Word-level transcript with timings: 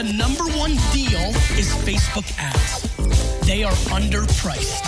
The 0.00 0.14
number 0.14 0.44
one 0.56 0.72
deal 0.94 1.28
is 1.58 1.68
Facebook 1.84 2.24
ads. 2.38 2.88
They 3.46 3.64
are 3.64 3.76
underpriced. 3.92 4.80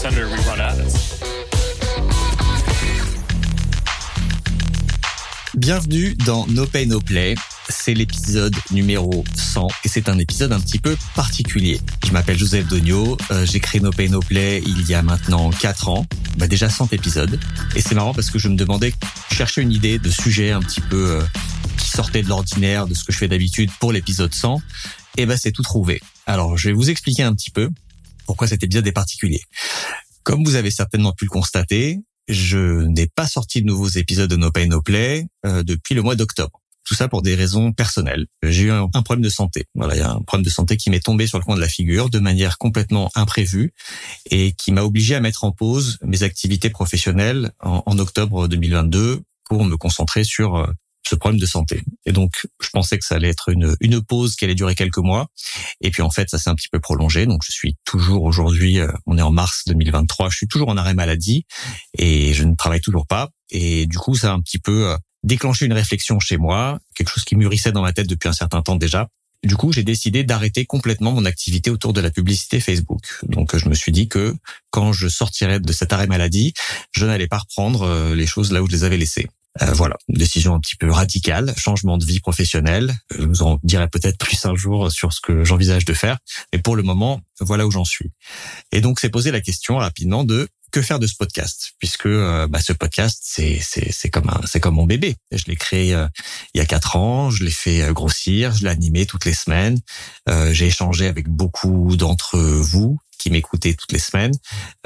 Senator, 0.00 0.26
we 0.26 0.36
run 0.48 0.60
ads. 0.60 0.96
Bienvenue 5.54 6.16
dans 6.26 6.44
No 6.48 6.66
Pay 6.66 6.86
No 6.86 6.98
Play. 6.98 7.36
C'est 7.68 7.94
l'épisode 7.94 8.56
numéro 8.72 9.22
100 9.36 9.68
et 9.84 9.88
c'est 9.88 10.08
un 10.08 10.18
épisode 10.18 10.52
un 10.52 10.58
petit 10.58 10.80
peu 10.80 10.96
particulier. 11.14 11.80
Je 12.04 12.10
m'appelle 12.10 12.36
Joseph 12.36 12.66
Dogno, 12.66 13.16
euh, 13.30 13.46
j'ai 13.46 13.60
créé 13.60 13.80
No 13.80 13.92
Pay 13.92 14.08
No 14.08 14.18
Play 14.18 14.60
il 14.66 14.90
y 14.90 14.94
a 14.94 15.02
maintenant 15.02 15.50
4 15.50 15.88
ans, 15.88 16.04
bah 16.36 16.48
déjà 16.48 16.68
100 16.68 16.92
épisodes. 16.94 17.38
Et 17.76 17.80
c'est 17.80 17.94
marrant 17.94 18.12
parce 18.12 18.30
que 18.30 18.40
je 18.40 18.48
me 18.48 18.56
demandais, 18.56 18.92
chercher 19.30 19.62
une 19.62 19.70
idée 19.70 20.00
de 20.00 20.10
sujet 20.10 20.50
un 20.50 20.60
petit 20.60 20.80
peu 20.80 21.10
euh, 21.10 21.22
qui 21.76 21.88
sortait 21.88 22.22
de 22.22 22.28
l'ordinaire, 22.28 22.86
de 22.86 22.94
ce 22.94 23.04
que 23.04 23.12
je 23.12 23.18
fais 23.18 23.28
d'habitude 23.28 23.70
pour 23.80 23.92
l'épisode 23.92 24.34
100. 24.34 24.60
Et 25.18 25.26
ben 25.26 25.36
c'est 25.36 25.52
tout 25.52 25.62
trouvé. 25.62 26.00
Alors 26.26 26.56
je 26.56 26.68
vais 26.68 26.74
vous 26.74 26.90
expliquer 26.90 27.22
un 27.22 27.34
petit 27.34 27.50
peu 27.50 27.68
pourquoi 28.26 28.46
cet 28.46 28.62
épisode 28.62 28.86
est 28.86 28.92
particulier. 28.92 29.40
Comme 30.22 30.44
vous 30.44 30.54
avez 30.54 30.70
certainement 30.70 31.12
pu 31.12 31.24
le 31.24 31.30
constater, 31.30 31.98
je 32.28 32.84
n'ai 32.84 33.06
pas 33.06 33.26
sorti 33.26 33.60
de 33.60 33.66
nouveaux 33.66 33.88
épisodes 33.88 34.30
de 34.30 34.36
No 34.36 34.50
Pay 34.50 34.68
No 34.68 34.80
Play 34.80 35.26
euh, 35.44 35.62
depuis 35.62 35.94
le 35.94 36.02
mois 36.02 36.14
d'octobre. 36.14 36.60
Tout 36.84 36.94
ça 36.94 37.08
pour 37.08 37.22
des 37.22 37.34
raisons 37.34 37.72
personnelles. 37.72 38.26
J'ai 38.42 38.64
eu 38.64 38.70
un, 38.70 38.88
problème 38.88 39.22
de 39.22 39.28
santé. 39.28 39.66
Voilà, 39.74 39.94
il 39.94 39.98
y 39.98 40.02
a 40.02 40.10
un 40.10 40.22
problème 40.22 40.44
de 40.44 40.50
santé 40.50 40.76
qui 40.76 40.90
m'est 40.90 41.04
tombé 41.04 41.26
sur 41.26 41.38
le 41.38 41.44
coin 41.44 41.54
de 41.54 41.60
la 41.60 41.68
figure 41.68 42.10
de 42.10 42.18
manière 42.18 42.58
complètement 42.58 43.10
imprévue 43.14 43.72
et 44.30 44.52
qui 44.52 44.72
m'a 44.72 44.82
obligé 44.82 45.14
à 45.14 45.20
mettre 45.20 45.44
en 45.44 45.52
pause 45.52 45.98
mes 46.02 46.24
activités 46.24 46.70
professionnelles 46.70 47.52
en, 47.60 47.82
en 47.86 47.98
octobre 47.98 48.48
2022 48.48 49.22
pour 49.44 49.64
me 49.64 49.76
concentrer 49.76 50.24
sur 50.24 50.56
euh, 50.56 50.66
ce 51.12 51.16
problème 51.16 51.38
de 51.38 51.46
santé. 51.46 51.82
Et 52.06 52.12
donc, 52.12 52.46
je 52.62 52.70
pensais 52.70 52.98
que 52.98 53.04
ça 53.04 53.16
allait 53.16 53.28
être 53.28 53.50
une, 53.50 53.76
une 53.80 54.00
pause 54.02 54.34
qui 54.34 54.46
allait 54.46 54.54
durer 54.54 54.74
quelques 54.74 54.98
mois. 54.98 55.26
Et 55.82 55.90
puis, 55.90 56.00
en 56.00 56.10
fait, 56.10 56.30
ça 56.30 56.38
s'est 56.38 56.48
un 56.48 56.54
petit 56.54 56.70
peu 56.70 56.80
prolongé. 56.80 57.26
Donc, 57.26 57.42
je 57.44 57.52
suis 57.52 57.76
toujours 57.84 58.22
aujourd'hui, 58.22 58.80
euh, 58.80 58.90
on 59.04 59.18
est 59.18 59.22
en 59.22 59.30
mars 59.30 59.64
2023, 59.66 60.30
je 60.30 60.36
suis 60.38 60.48
toujours 60.48 60.70
en 60.70 60.78
arrêt 60.78 60.94
maladie 60.94 61.44
et 61.98 62.32
je 62.32 62.44
ne 62.44 62.54
travaille 62.54 62.80
toujours 62.80 63.06
pas. 63.06 63.28
Et 63.50 63.86
du 63.86 63.98
coup, 63.98 64.14
ça 64.14 64.30
a 64.30 64.34
un 64.34 64.40
petit 64.40 64.58
peu 64.58 64.88
euh, 64.88 64.96
déclenché 65.22 65.66
une 65.66 65.74
réflexion 65.74 66.18
chez 66.18 66.38
moi, 66.38 66.78
quelque 66.94 67.10
chose 67.10 67.24
qui 67.24 67.36
mûrissait 67.36 67.72
dans 67.72 67.82
ma 67.82 67.92
tête 67.92 68.08
depuis 68.08 68.28
un 68.28 68.32
certain 68.32 68.62
temps 68.62 68.76
déjà. 68.76 69.08
Du 69.44 69.56
coup, 69.56 69.72
j'ai 69.72 69.82
décidé 69.82 70.24
d'arrêter 70.24 70.64
complètement 70.64 71.12
mon 71.12 71.26
activité 71.26 71.68
autour 71.68 71.92
de 71.92 72.00
la 72.00 72.10
publicité 72.10 72.60
Facebook. 72.60 73.02
Donc, 73.24 73.54
je 73.56 73.68
me 73.68 73.74
suis 73.74 73.92
dit 73.92 74.08
que 74.08 74.34
quand 74.70 74.92
je 74.92 75.08
sortirais 75.08 75.60
de 75.60 75.72
cet 75.72 75.92
arrêt 75.92 76.06
maladie, 76.06 76.54
je 76.92 77.04
n'allais 77.04 77.26
pas 77.26 77.38
reprendre 77.38 77.82
euh, 77.82 78.14
les 78.14 78.26
choses 78.26 78.50
là 78.52 78.62
où 78.62 78.66
je 78.66 78.72
les 78.72 78.84
avais 78.84 78.96
laissées. 78.96 79.28
Euh, 79.60 79.72
voilà, 79.72 79.96
décision 80.08 80.54
un 80.54 80.60
petit 80.60 80.76
peu 80.76 80.90
radicale, 80.90 81.52
changement 81.58 81.98
de 81.98 82.06
vie 82.06 82.20
professionnelle. 82.20 82.94
Je 83.10 83.24
vous 83.24 83.42
en 83.42 83.58
dirai 83.62 83.86
peut-être 83.88 84.16
plus 84.16 84.46
un 84.46 84.54
jour 84.54 84.90
sur 84.90 85.12
ce 85.12 85.20
que 85.20 85.44
j'envisage 85.44 85.84
de 85.84 85.92
faire. 85.92 86.18
Mais 86.52 86.58
pour 86.58 86.74
le 86.74 86.82
moment, 86.82 87.20
voilà 87.40 87.66
où 87.66 87.70
j'en 87.70 87.84
suis. 87.84 88.12
Et 88.72 88.80
donc, 88.80 88.98
c'est 88.98 89.10
posé 89.10 89.30
la 89.30 89.42
question 89.42 89.76
rapidement 89.76 90.24
de 90.24 90.48
que 90.72 90.82
faire 90.82 90.98
de 90.98 91.06
ce 91.06 91.14
podcast? 91.14 91.74
Puisque 91.78 92.06
euh, 92.06 92.48
bah, 92.48 92.60
ce 92.60 92.72
podcast 92.72 93.20
c'est 93.22 93.60
c'est 93.60 94.10
comme 94.10 94.28
un 94.28 94.40
c'est 94.46 94.58
comme 94.58 94.74
mon 94.74 94.86
bébé. 94.86 95.14
Je 95.30 95.44
l'ai 95.46 95.56
créé 95.56 95.94
euh, 95.94 96.08
il 96.54 96.58
y 96.58 96.60
a 96.60 96.66
quatre 96.66 96.96
ans. 96.96 97.30
Je 97.30 97.44
l'ai 97.44 97.50
fait 97.50 97.82
euh, 97.82 97.92
grossir. 97.92 98.52
Je 98.52 98.64
l'ai 98.64 98.70
animé 98.70 99.06
toutes 99.06 99.26
les 99.26 99.34
semaines. 99.34 99.78
J'ai 100.50 100.66
échangé 100.66 101.06
avec 101.06 101.28
beaucoup 101.28 101.94
d'entre 101.96 102.38
vous 102.38 102.98
qui 103.22 103.30
m'écoutaient 103.30 103.74
toutes 103.74 103.92
les 103.92 104.00
semaines. 104.00 104.32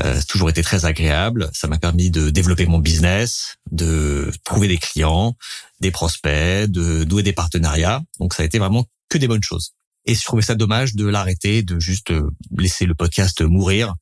Euh, 0.04 0.20
toujours 0.28 0.50
été 0.50 0.62
très 0.62 0.84
agréable. 0.84 1.48
Ça 1.54 1.68
m'a 1.68 1.78
permis 1.78 2.10
de 2.10 2.28
développer 2.28 2.66
mon 2.66 2.78
business 2.78 3.56
de 3.70 4.30
trouver 4.44 4.68
des 4.68 4.78
clients 4.78 5.36
des 5.80 5.90
prospects 5.90 6.70
de 6.70 7.04
douer 7.04 7.22
des 7.22 7.32
partenariats. 7.32 8.02
Donc 8.18 8.34
ça 8.34 8.42
a 8.42 8.46
été 8.46 8.58
vraiment 8.58 8.86
que 9.08 9.18
des 9.18 9.28
bonnes 9.28 9.42
choses. 9.42 9.72
Et 10.04 10.14
je 10.14 10.24
trouvais 10.24 10.42
ça 10.42 10.54
dommage 10.54 10.94
de 10.94 11.06
l'arrêter, 11.06 11.62
de 11.62 11.80
juste 11.80 12.10
euh, 12.12 12.30
laisser 12.56 12.86
le 12.86 12.94
podcast 12.94 13.42
mourir 13.42 13.94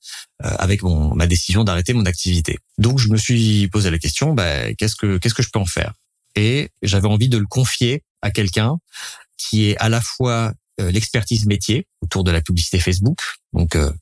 euh, 0.44 0.54
avec 0.58 0.82
mon, 0.82 1.14
ma 1.14 1.26
décision 1.26 1.64
d'arrêter 1.64 1.94
mon 1.94 2.04
activité. 2.04 2.58
Donc 2.78 2.98
je 2.98 3.08
me 3.08 3.16
suis 3.16 3.68
posé 3.68 3.90
la 3.90 3.98
question, 3.98 4.34
bah, 4.34 4.72
qu'est-ce 4.74 4.96
que 4.96 5.18
qu'est-ce 5.18 5.34
que 5.34 5.42
je 5.42 5.50
peux 5.50 5.58
en 5.58 5.66
faire? 5.66 5.94
Et 6.36 6.70
j'avais 6.82 7.08
envie 7.08 7.28
de 7.28 7.38
le 7.38 7.46
confier 7.46 8.02
à 8.20 8.30
quelqu'un 8.30 8.78
qui 9.36 9.70
est 9.70 9.76
à 9.78 9.88
la 9.88 10.00
fois 10.00 10.52
l'expertise 10.78 11.46
métier 11.46 11.86
autour 12.00 12.24
de 12.24 12.30
la 12.30 12.40
publicité 12.40 12.78
Facebook, 12.78 13.18
donc 13.52 13.76
euh, 13.76 13.92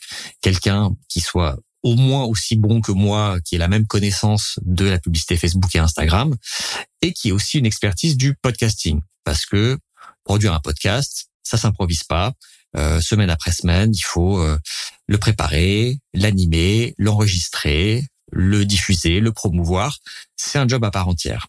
quelqu'un 0.40 0.90
qui 1.08 1.20
soit 1.20 1.58
au 1.82 1.96
moins 1.96 2.24
aussi 2.24 2.56
bon 2.56 2.80
que 2.80 2.92
moi, 2.92 3.38
qui 3.44 3.56
ait 3.56 3.58
la 3.58 3.68
même 3.68 3.86
connaissance 3.86 4.58
de 4.62 4.84
la 4.84 4.98
publicité 4.98 5.36
Facebook 5.36 5.74
et 5.74 5.78
Instagram, 5.78 6.36
et 7.00 7.12
qui 7.12 7.28
ait 7.28 7.32
aussi 7.32 7.58
une 7.58 7.66
expertise 7.66 8.16
du 8.16 8.34
podcasting, 8.34 9.00
parce 9.24 9.46
que 9.46 9.78
produire 10.24 10.54
un 10.54 10.60
podcast, 10.60 11.26
ça 11.42 11.58
s'improvise 11.58 12.04
pas. 12.04 12.32
Euh, 12.76 13.00
semaine 13.00 13.30
après 13.30 13.52
semaine, 13.52 13.92
il 13.94 14.02
faut 14.02 14.38
euh, 14.38 14.58
le 15.06 15.18
préparer, 15.18 15.98
l'animer, 16.14 16.94
l'enregistrer, 16.98 18.06
le 18.30 18.64
diffuser, 18.64 19.20
le 19.20 19.32
promouvoir. 19.32 19.98
C'est 20.36 20.58
un 20.58 20.66
job 20.66 20.84
à 20.84 20.90
part 20.90 21.08
entière. 21.08 21.48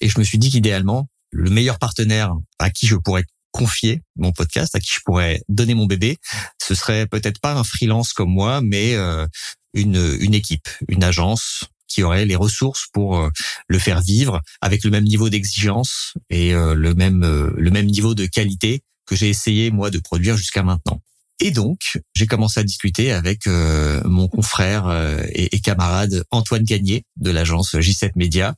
Et 0.00 0.08
je 0.08 0.18
me 0.18 0.24
suis 0.24 0.38
dit 0.38 0.50
qu'idéalement, 0.50 1.08
le 1.30 1.50
meilleur 1.50 1.78
partenaire 1.78 2.34
à 2.58 2.70
qui 2.70 2.86
je 2.86 2.96
pourrais 2.96 3.24
confier 3.58 4.02
mon 4.16 4.30
podcast, 4.30 4.76
à 4.76 4.80
qui 4.80 4.92
je 4.94 5.00
pourrais 5.04 5.42
donner 5.48 5.74
mon 5.74 5.86
bébé, 5.86 6.18
ce 6.62 6.76
serait 6.76 7.08
peut-être 7.08 7.40
pas 7.40 7.54
un 7.54 7.64
freelance 7.64 8.12
comme 8.12 8.30
moi, 8.30 8.60
mais 8.60 8.94
euh, 8.94 9.26
une, 9.74 10.16
une 10.20 10.34
équipe, 10.34 10.68
une 10.86 11.02
agence 11.02 11.64
qui 11.88 12.04
aurait 12.04 12.24
les 12.24 12.36
ressources 12.36 12.86
pour 12.92 13.18
euh, 13.18 13.30
le 13.66 13.80
faire 13.80 14.00
vivre 14.00 14.40
avec 14.60 14.84
le 14.84 14.90
même 14.90 15.02
niveau 15.02 15.28
d'exigence 15.28 16.14
et 16.30 16.54
euh, 16.54 16.74
le 16.74 16.94
même 16.94 17.22
le 17.56 17.70
même 17.70 17.86
niveau 17.86 18.14
de 18.14 18.26
qualité 18.26 18.82
que 19.06 19.16
j'ai 19.16 19.28
essayé 19.28 19.72
moi 19.72 19.90
de 19.90 19.98
produire 19.98 20.36
jusqu'à 20.36 20.62
maintenant. 20.62 21.02
Et 21.40 21.50
donc, 21.50 21.98
j'ai 22.14 22.26
commencé 22.26 22.60
à 22.60 22.64
discuter 22.64 23.12
avec 23.12 23.46
mon 23.46 24.26
confrère 24.26 24.90
et, 25.32 25.54
et, 25.54 25.60
camarade 25.60 26.24
Antoine 26.32 26.64
Gagné 26.64 27.04
de 27.16 27.30
l'agence 27.30 27.74
J7 27.74 28.10
Media 28.16 28.56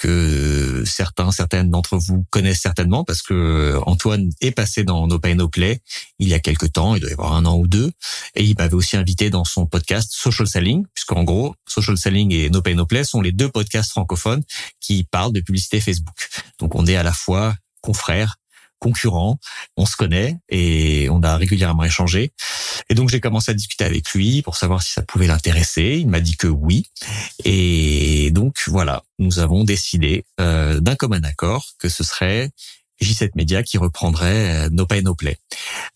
que 0.00 0.82
certains, 0.86 1.30
certaines 1.30 1.70
d'entre 1.70 1.98
vous 1.98 2.24
connaissent 2.30 2.62
certainement 2.62 3.04
parce 3.04 3.20
que 3.20 3.78
Antoine 3.84 4.30
est 4.40 4.50
passé 4.50 4.82
dans 4.82 5.06
No 5.06 5.18
Pay 5.18 5.34
No 5.34 5.48
Play 5.48 5.82
il 6.18 6.26
y 6.26 6.34
a 6.34 6.40
quelques 6.40 6.72
temps, 6.72 6.94
il 6.94 7.00
doit 7.00 7.10
y 7.10 7.12
avoir 7.12 7.34
un 7.34 7.44
an 7.44 7.58
ou 7.58 7.66
deux, 7.66 7.92
et 8.34 8.44
il 8.44 8.56
m'avait 8.56 8.74
aussi 8.74 8.96
invité 8.96 9.28
dans 9.28 9.44
son 9.44 9.66
podcast 9.66 10.10
Social 10.12 10.48
Selling, 10.48 10.86
puisqu'en 10.94 11.22
gros, 11.22 11.54
Social 11.68 11.98
Selling 11.98 12.32
et 12.32 12.48
No 12.48 12.62
Pay 12.62 12.74
No 12.74 12.86
Play 12.86 13.04
sont 13.04 13.20
les 13.20 13.32
deux 13.32 13.50
podcasts 13.50 13.90
francophones 13.90 14.42
qui 14.80 15.04
parlent 15.04 15.32
de 15.32 15.40
publicité 15.40 15.80
Facebook. 15.80 16.14
Donc 16.58 16.74
on 16.74 16.86
est 16.86 16.96
à 16.96 17.02
la 17.02 17.12
fois 17.12 17.54
confrères 17.82 18.36
concurrent, 18.80 19.38
on 19.76 19.86
se 19.86 19.96
connaît 19.96 20.38
et 20.48 21.08
on 21.10 21.22
a 21.22 21.36
régulièrement 21.36 21.84
échangé. 21.84 22.32
Et 22.88 22.94
donc 22.94 23.08
j'ai 23.10 23.20
commencé 23.20 23.52
à 23.52 23.54
discuter 23.54 23.84
avec 23.84 24.10
lui 24.12 24.42
pour 24.42 24.56
savoir 24.56 24.82
si 24.82 24.92
ça 24.92 25.02
pouvait 25.02 25.26
l'intéresser. 25.26 25.98
Il 26.00 26.08
m'a 26.08 26.20
dit 26.20 26.36
que 26.36 26.48
oui. 26.48 26.86
Et 27.44 28.30
donc 28.32 28.56
voilà, 28.66 29.02
nous 29.18 29.38
avons 29.38 29.62
décidé 29.62 30.24
euh, 30.40 30.80
d'un 30.80 30.96
commun 30.96 31.22
accord 31.22 31.66
que 31.78 31.88
ce 31.88 32.02
serait 32.02 32.50
J7 33.02 33.30
Media 33.34 33.62
qui 33.62 33.78
reprendrait 33.78 34.68
No 34.70 34.86
Pay 34.86 35.02
No 35.02 35.14
Play. 35.14 35.38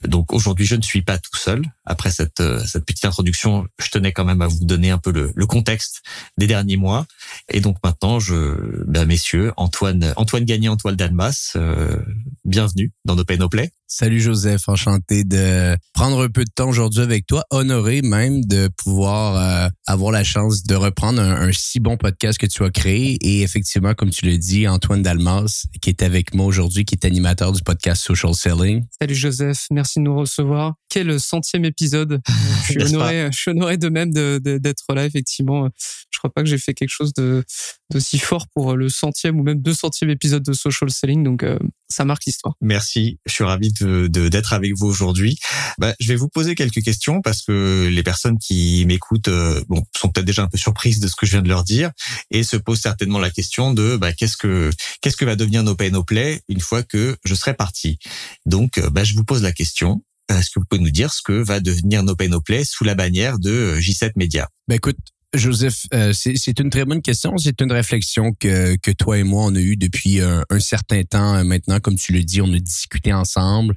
Donc 0.07 0.33
aujourd'hui, 0.33 0.67
je 0.67 0.77
ne 0.77 0.83
suis 0.83 1.03
pas 1.03 1.19
tout 1.19 1.37
seul. 1.37 1.63
Après 1.85 2.11
cette, 2.11 2.43
cette 2.67 2.85
petite 2.85 3.05
introduction, 3.05 3.67
je 3.79 3.91
tenais 3.91 4.13
quand 4.13 4.25
même 4.25 4.43
à 4.43 4.47
vous 4.47 4.65
donner 4.65 4.91
un 4.91 4.99
peu 4.99 5.13
le, 5.13 5.33
le 5.35 5.47
contexte 5.47 6.03
des 6.39 6.47
derniers 6.47 6.77
mois. 6.77 7.07
Et 7.49 7.61
donc 7.61 7.77
maintenant, 7.85 8.21
je, 8.21 8.85
ben 8.87 9.05
messieurs, 9.05 9.53
Antoine, 9.57 10.13
Antoine 10.17 10.45
Gagné, 10.45 10.69
Antoine 10.69 10.97
Dalmas, 10.97 11.53
euh, 11.57 11.97
bienvenue 12.45 12.93
dans 13.05 13.17
No 13.17 13.25
Pay 13.25 13.39
No 13.39 13.49
Play. 13.49 13.71
Salut 13.87 14.19
Joseph, 14.19 14.67
enchanté 14.69 15.25
de 15.25 15.77
prendre 15.93 16.23
un 16.23 16.29
peu 16.29 16.45
de 16.45 16.51
temps 16.51 16.69
aujourd'hui 16.69 17.03
avec 17.03 17.27
toi, 17.27 17.45
honoré 17.51 18.01
même 18.01 18.43
de 18.45 18.69
pouvoir 18.69 19.37
euh, 19.37 19.69
avoir 19.87 20.11
la 20.11 20.25
chance 20.25 20.65
de 20.65 20.75
reprendre 20.75 21.21
un, 21.21 21.49
un, 21.49 21.53
si 21.53 21.81
bon 21.81 21.99
podcast 21.99 22.39
que 22.39 22.47
tu 22.47 22.65
as 22.65 22.71
créé 22.71 23.19
et 23.21 23.43
effectivement, 23.43 23.93
comme 23.93 24.09
tu 24.09 24.25
le 24.25 24.39
dis, 24.39 24.67
Antoine 24.67 25.03
Dalmas 25.03 25.67
qui 25.83 25.91
est 25.91 26.03
avec 26.03 26.35
moi 26.35 26.47
aujourd'hui, 26.47 26.87
qui 26.87 26.95
est 26.95 27.05
animateur 27.05 27.53
du 27.53 27.63
podcast 27.63 28.03
Social 28.03 28.35
Selling. 28.35 28.85
Salut 28.99 29.15
Joseph, 29.15 29.67
merci 29.71 29.99
de 29.99 30.05
nous 30.05 30.17
recevoir. 30.17 30.75
Quel 30.89 31.21
centième 31.21 31.67
épisode 31.67 32.23
Je 32.67 32.81
suis 32.81 32.83
honoré, 32.95 33.29
je 33.31 33.37
suis 33.37 33.51
honoré 33.51 33.77
de 33.77 33.91
même 33.91 34.13
d'être 34.13 34.95
là 34.95 35.05
effectivement. 35.05 35.69
Je 36.11 36.19
crois 36.19 36.33
pas 36.33 36.43
que 36.43 36.49
j'ai 36.49 36.59
fait 36.59 36.73
quelque 36.73 36.89
chose 36.89 37.13
de 37.13 37.45
d'aussi 37.91 38.19
fort 38.19 38.47
pour 38.55 38.77
le 38.77 38.89
centième 38.89 39.39
ou 39.39 39.43
même 39.43 39.61
deux 39.61 39.75
centième 39.75 40.11
épisode 40.11 40.43
de 40.43 40.55
Social 40.55 40.91
Selling, 40.91 41.23
donc 41.23 41.43
euh, 41.43 41.59
ça 41.89 42.05
marque 42.05 42.25
l'histoire. 42.27 42.55
Merci, 42.61 43.19
je 43.27 43.33
suis 43.33 43.45
ravi 43.45 43.73
de 43.73 44.09
d'être 44.09 44.53
avec 44.53 44.73
vous 44.77 44.87
aujourd'hui. 44.87 45.39
Bah, 45.79 45.95
je 46.01 46.09
vais 46.09 46.17
vous 46.17 46.29
poser 46.29 46.55
quelques 46.55 46.83
questions 46.83 47.21
parce 47.21 47.43
que 47.43 47.89
les 47.91 48.03
personnes 48.03 48.39
qui 48.39 48.85
m'écoutent 48.87 49.29
euh, 49.29 49.63
bon, 49.69 49.83
sont 49.97 50.09
peut-être 50.09 50.27
déjà 50.27 50.43
un 50.43 50.49
peu 50.49 50.59
surprises 50.59 51.01
de 51.01 51.09
ce 51.09 51.17
que 51.17 51.27
je 51.27 51.33
viens 51.33 51.43
de 51.43 51.49
leur 51.49 51.65
dire 51.65 51.91
et 52.31 52.43
se 52.43 52.57
posent 52.57 52.81
certainement 52.81 53.19
la 53.19 53.31
question 53.31 53.73
de 53.73 53.97
bah, 53.97 54.13
qu'est-ce 54.13 54.37
que 54.37 54.71
qu'est-ce 55.01 55.17
que 55.17 55.25
va 55.25 55.37
devenir 55.37 55.63
No 55.63 55.75
Pay 55.75 55.91
No 55.91 56.05
Play 56.05 56.43
une 56.49 56.61
fois 56.61 56.83
que 56.83 57.17
je 57.25 57.35
serai 57.35 57.55
parti. 57.55 57.99
Donc, 58.47 58.81
bah, 58.91 59.05
je 59.05 59.15
vous 59.15 59.25
pose 59.25 59.43
la 59.43 59.53
question. 59.53 60.03
Est-ce 60.29 60.51
que 60.51 60.59
vous 60.59 60.65
pouvez 60.69 60.83
nous 60.83 60.91
dire 60.91 61.13
ce 61.13 61.21
que 61.23 61.33
va 61.33 61.61
devenir 61.61 62.03
No 62.03 62.17
Pay 62.17 62.29
No 62.29 62.41
Play 62.41 62.65
sous 62.65 62.85
la 62.85 62.95
bannière 62.95 63.39
de 63.39 63.79
J7 63.79 64.13
Media? 64.17 64.49
Ben 64.69 64.77
écoute, 64.77 64.97
Joseph, 65.35 65.87
euh, 65.93 66.13
c'est 66.13 66.59
une 66.61 66.71
très 66.71 66.85
bonne 66.85 67.03
question. 67.03 67.37
C'est 67.39 67.61
une 67.61 67.73
réflexion 67.73 68.33
que, 68.33 68.77
que 68.77 68.91
toi 68.91 69.19
et 69.19 69.25
moi, 69.25 69.45
on 69.47 69.55
a 69.55 69.61
eue 69.61 69.77
depuis 69.77 70.21
un, 70.21 70.45
certain 70.61 71.03
temps 71.03 71.45
maintenant. 71.45 71.81
Comme 71.81 71.97
tu 71.97 72.13
le 72.13 72.23
dis, 72.23 72.41
on 72.41 72.53
a 72.53 72.59
discuté 72.59 73.13
ensemble 73.13 73.75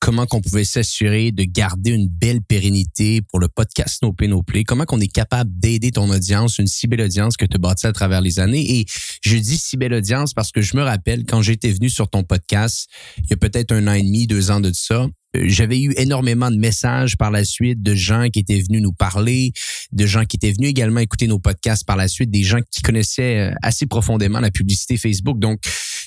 comment 0.00 0.26
qu'on 0.26 0.40
pouvait 0.40 0.64
s'assurer 0.64 1.30
de 1.30 1.44
garder 1.44 1.90
une 1.90 2.08
belle 2.08 2.40
pérennité 2.42 3.20
pour 3.20 3.38
le 3.38 3.48
podcast 3.48 4.02
No 4.02 4.12
Pay 4.12 4.28
No 4.28 4.42
Play? 4.42 4.64
Comment 4.64 4.84
qu'on 4.84 5.00
est 5.00 5.12
capable 5.12 5.50
d'aider 5.54 5.92
ton 5.92 6.10
audience, 6.10 6.58
une 6.58 6.66
si 6.66 6.86
belle 6.86 7.02
audience 7.02 7.36
que 7.36 7.44
tu 7.44 7.56
as 7.62 7.88
à 7.88 7.92
travers 7.92 8.20
les 8.20 8.40
années? 8.40 8.80
Et 8.80 8.86
je 9.22 9.36
dis 9.36 9.58
si 9.58 9.76
belle 9.76 9.92
audience 9.92 10.32
parce 10.32 10.50
que 10.50 10.62
je 10.62 10.76
me 10.76 10.82
rappelle 10.82 11.24
quand 11.24 11.42
j'étais 11.42 11.70
venu 11.70 11.90
sur 11.90 12.08
ton 12.08 12.24
podcast, 12.24 12.88
il 13.18 13.30
y 13.30 13.34
a 13.34 13.36
peut-être 13.36 13.72
un 13.72 13.86
an 13.86 13.92
et 13.92 14.02
demi, 14.02 14.26
deux 14.26 14.50
ans 14.50 14.60
de 14.60 14.72
ça, 14.72 14.94
euh, 15.04 15.08
j'avais 15.34 15.80
eu 15.80 15.94
énormément 15.96 16.50
de 16.50 16.56
messages 16.56 17.16
par 17.16 17.30
la 17.30 17.44
suite 17.44 17.82
de 17.82 17.94
gens 17.94 18.28
qui 18.32 18.40
étaient 18.40 18.60
venus 18.60 18.82
nous 18.82 18.92
parler, 18.92 19.52
de 19.92 20.06
gens 20.06 20.24
qui 20.24 20.36
étaient 20.36 20.52
venus 20.52 20.70
également 20.70 21.00
écouter 21.00 21.26
nos 21.26 21.38
podcasts 21.38 21.84
par 21.86 21.96
la 21.96 22.08
suite, 22.08 22.30
des 22.30 22.42
gens 22.42 22.60
qui 22.70 22.82
connaissaient 22.82 23.50
euh, 23.50 23.54
assez 23.62 23.86
profondément 23.86 24.40
la 24.40 24.50
publicité 24.50 24.96
Facebook. 24.96 25.38
Donc, 25.38 25.60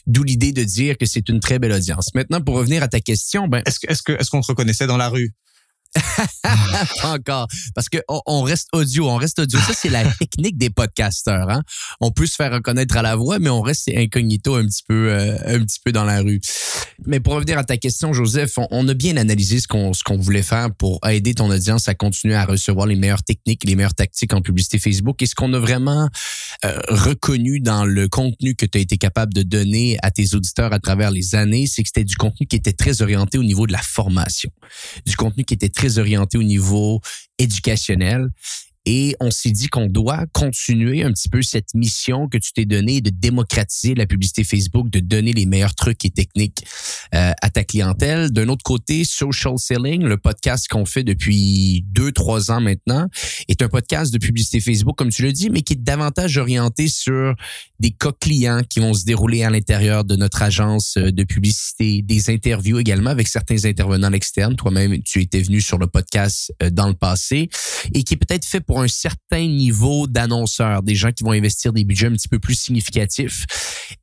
d'où 0.07 0.23
l'idée 0.23 0.51
de 0.51 0.63
dire 0.63 0.97
que 0.97 1.05
c'est 1.05 1.29
une 1.29 1.39
très 1.39 1.59
belle 1.59 1.71
audience. 1.71 2.13
Maintenant, 2.15 2.41
pour 2.41 2.55
revenir 2.55 2.83
à 2.83 2.87
ta 2.87 2.99
question, 2.99 3.47
ben 3.47 3.61
est-ce 3.65 3.79
est-ce 3.87 4.01
que 4.01 4.13
est-ce 4.13 4.29
qu'on 4.29 4.41
se 4.41 4.51
reconnaissait 4.51 4.87
dans 4.87 4.97
la 4.97 5.09
rue? 5.09 5.33
encore. 7.03 7.47
Parce 7.75 7.89
que 7.89 7.97
on, 8.07 8.41
reste 8.41 8.67
audio, 8.73 9.09
on 9.09 9.17
reste 9.17 9.39
audio. 9.39 9.59
Ça, 9.59 9.73
c'est 9.73 9.89
la 9.89 10.03
technique 10.19 10.57
des 10.57 10.69
podcasteurs. 10.69 11.49
Hein? 11.49 11.61
On 11.99 12.11
peut 12.11 12.25
se 12.25 12.35
faire 12.35 12.51
reconnaître 12.51 12.97
à 12.97 13.01
la 13.01 13.15
voix, 13.15 13.39
mais 13.39 13.49
on 13.49 13.61
reste 13.61 13.89
incognito 13.95 14.55
un 14.55 14.65
petit 14.65 14.83
peu, 14.87 15.09
euh, 15.09 15.37
un 15.45 15.59
petit 15.63 15.79
peu 15.83 15.91
dans 15.91 16.03
la 16.03 16.21
rue. 16.21 16.41
Mais 17.05 17.19
pour 17.19 17.33
revenir 17.33 17.57
à 17.57 17.63
ta 17.63 17.77
question, 17.77 18.13
Joseph, 18.13 18.53
on, 18.71 18.87
a 18.87 18.93
bien 18.93 19.17
analysé 19.17 19.59
ce 19.59 19.67
qu'on 19.67 19.93
ce 19.93 20.03
qu'on 20.03 20.17
voulait 20.17 20.43
faire 20.43 20.73
pour 20.73 20.99
aider 21.07 21.33
ton 21.33 21.49
audience 21.49 21.87
à 21.87 21.95
continuer 21.95 22.35
à 22.35 22.45
recevoir 22.45 22.85
les 22.87 22.95
meilleures 22.95 23.23
techniques, 23.23 23.63
les 23.63 23.75
meilleures 23.75 23.93
tactiques 23.93 24.33
en 24.33 24.41
publicité 24.41 24.79
Facebook. 24.79 25.21
Et 25.21 25.25
ce 25.25 25.35
qu'on 25.35 25.53
a 25.53 25.59
vraiment 25.59 26.09
euh, 26.65 26.79
reconnu 26.89 27.59
dans 27.59 27.85
le 27.85 28.07
contenu 28.07 28.55
que 28.55 28.65
tu 28.65 28.77
as 28.77 28.81
été 28.81 28.97
capable 28.97 29.33
de 29.33 29.43
donner 29.43 29.97
à 30.01 30.11
tes 30.11 30.33
auditeurs 30.33 30.73
à 30.73 30.79
travers 30.79 31.11
les 31.11 31.35
années, 31.35 31.67
c'est 31.67 31.83
que 31.83 31.89
c'était 31.89 32.03
du 32.03 32.15
contenu 32.15 32.47
qui 32.47 32.55
était 32.55 32.73
très 32.73 33.01
orienté 33.01 33.37
au 33.37 33.43
niveau 33.43 33.67
de 33.67 33.71
la 33.71 33.81
formation, 33.81 34.49
du 35.05 35.15
contenu 35.15 35.43
qui 35.43 35.53
était 35.53 35.69
très 35.69 35.82
orienté 35.97 36.37
au 36.37 36.43
niveau 36.43 37.01
éducationnel. 37.37 38.29
Et 38.85 39.15
on 39.19 39.31
s'est 39.31 39.51
dit 39.51 39.67
qu'on 39.67 39.87
doit 39.87 40.25
continuer 40.33 41.03
un 41.03 41.11
petit 41.11 41.29
peu 41.29 41.41
cette 41.41 41.73
mission 41.73 42.27
que 42.27 42.37
tu 42.37 42.51
t'es 42.51 42.65
donnée 42.65 43.01
de 43.01 43.09
démocratiser 43.09 43.95
la 43.95 44.05
publicité 44.05 44.43
Facebook, 44.43 44.89
de 44.89 44.99
donner 44.99 45.33
les 45.33 45.45
meilleurs 45.45 45.75
trucs 45.75 46.03
et 46.05 46.09
techniques 46.09 46.65
euh, 47.15 47.31
à 47.41 47.49
ta 47.49 47.63
clientèle. 47.63 48.31
D'un 48.31 48.49
autre 48.49 48.63
côté, 48.63 49.03
Social 49.05 49.57
Selling, 49.57 50.03
le 50.03 50.17
podcast 50.17 50.67
qu'on 50.67 50.85
fait 50.85 51.03
depuis 51.03 51.85
deux, 51.87 52.11
trois 52.11 52.51
ans 52.51 52.59
maintenant, 52.59 53.07
est 53.47 53.61
un 53.61 53.69
podcast 53.69 54.13
de 54.13 54.17
publicité 54.17 54.59
Facebook, 54.59 54.97
comme 54.97 55.09
tu 55.09 55.23
le 55.23 55.31
dis, 55.31 55.49
mais 55.49 55.61
qui 55.61 55.73
est 55.73 55.83
davantage 55.83 56.37
orienté 56.37 56.87
sur 56.87 57.35
des 57.79 57.91
cas 57.91 58.11
clients 58.19 58.61
qui 58.69 58.79
vont 58.79 58.93
se 58.93 59.05
dérouler 59.05 59.43
à 59.43 59.49
l'intérieur 59.49 60.03
de 60.03 60.15
notre 60.15 60.41
agence 60.41 60.95
euh, 60.97 61.11
de 61.11 61.23
publicité, 61.23 62.01
des 62.01 62.29
interviews 62.29 62.79
également 62.79 63.09
avec 63.09 63.27
certains 63.27 63.65
intervenants 63.65 64.11
externes. 64.13 64.55
Toi-même, 64.55 65.01
tu 65.03 65.21
étais 65.21 65.41
venu 65.41 65.61
sur 65.61 65.77
le 65.77 65.87
podcast 65.87 66.53
euh, 66.61 66.69
dans 66.69 66.87
le 66.87 66.93
passé 66.93 67.49
et 67.93 68.03
qui 68.03 68.13
est 68.13 68.17
peut-être 68.17 68.45
fait 68.45 68.61
pour 68.61 68.72
un 68.79 68.87
certain 68.87 69.47
niveau 69.47 70.07
d'annonceurs, 70.07 70.83
des 70.83 70.95
gens 70.95 71.11
qui 71.11 71.23
vont 71.23 71.31
investir 71.31 71.73
des 71.73 71.83
budgets 71.83 72.07
un 72.07 72.13
petit 72.13 72.27
peu 72.27 72.39
plus 72.39 72.55
significatifs. 72.55 73.45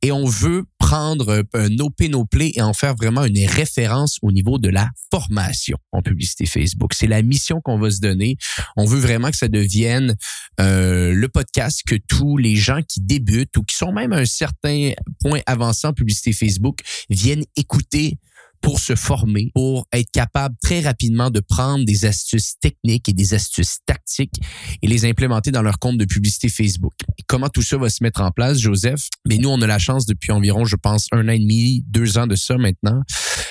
Et 0.01 0.11
on 0.11 0.25
veut 0.25 0.65
prendre 0.79 1.43
un 1.53 1.79
OP 1.79 2.01
No 2.09 2.25
Play 2.25 2.51
et 2.55 2.61
en 2.61 2.73
faire 2.73 2.95
vraiment 2.95 3.23
une 3.23 3.45
référence 3.47 4.17
au 4.21 4.31
niveau 4.31 4.57
de 4.57 4.69
la 4.69 4.89
formation 5.11 5.77
en 5.91 6.01
publicité 6.01 6.45
Facebook. 6.45 6.93
C'est 6.93 7.07
la 7.07 7.21
mission 7.21 7.61
qu'on 7.61 7.79
va 7.79 7.91
se 7.91 7.99
donner. 7.99 8.37
On 8.77 8.85
veut 8.85 8.99
vraiment 8.99 9.29
que 9.29 9.37
ça 9.37 9.47
devienne 9.47 10.15
euh, 10.59 11.13
le 11.13 11.29
podcast 11.29 11.81
que 11.85 11.95
tous 12.07 12.37
les 12.37 12.55
gens 12.55 12.81
qui 12.87 13.01
débutent 13.01 13.55
ou 13.57 13.63
qui 13.63 13.75
sont 13.75 13.91
même 13.91 14.13
à 14.13 14.17
un 14.17 14.25
certain 14.25 14.91
point 15.21 15.41
avancé 15.45 15.87
en 15.87 15.93
publicité 15.93 16.33
Facebook 16.33 16.79
viennent 17.09 17.45
écouter 17.55 18.17
pour 18.61 18.79
se 18.79 18.95
former, 18.95 19.51
pour 19.53 19.87
être 19.91 20.09
capable 20.11 20.55
très 20.61 20.81
rapidement 20.81 21.29
de 21.29 21.39
prendre 21.39 21.85
des 21.85 22.05
astuces 22.05 22.57
techniques 22.59 23.09
et 23.09 23.13
des 23.13 23.33
astuces 23.33 23.79
tactiques 23.85 24.39
et 24.81 24.87
les 24.87 25.05
implémenter 25.05 25.51
dans 25.51 25.61
leur 25.61 25.79
compte 25.79 25.97
de 25.97 26.05
publicité 26.05 26.49
Facebook. 26.49 26.93
comment 27.27 27.49
tout 27.49 27.61
ça 27.61 27.77
va 27.77 27.89
se 27.89 28.03
mettre 28.03 28.21
en 28.21 28.31
place, 28.31 28.59
Joseph? 28.59 29.07
Mais 29.27 29.37
nous, 29.37 29.49
on 29.49 29.61
a 29.61 29.67
la 29.67 29.79
chance 29.79 30.05
depuis 30.05 30.31
environ, 30.31 30.65
je 30.65 30.75
pense, 30.75 31.07
un 31.11 31.27
an 31.27 31.31
et 31.31 31.39
demi, 31.39 31.83
deux 31.87 32.17
ans 32.17 32.27
de 32.27 32.35
ça 32.35 32.57
maintenant, 32.57 33.01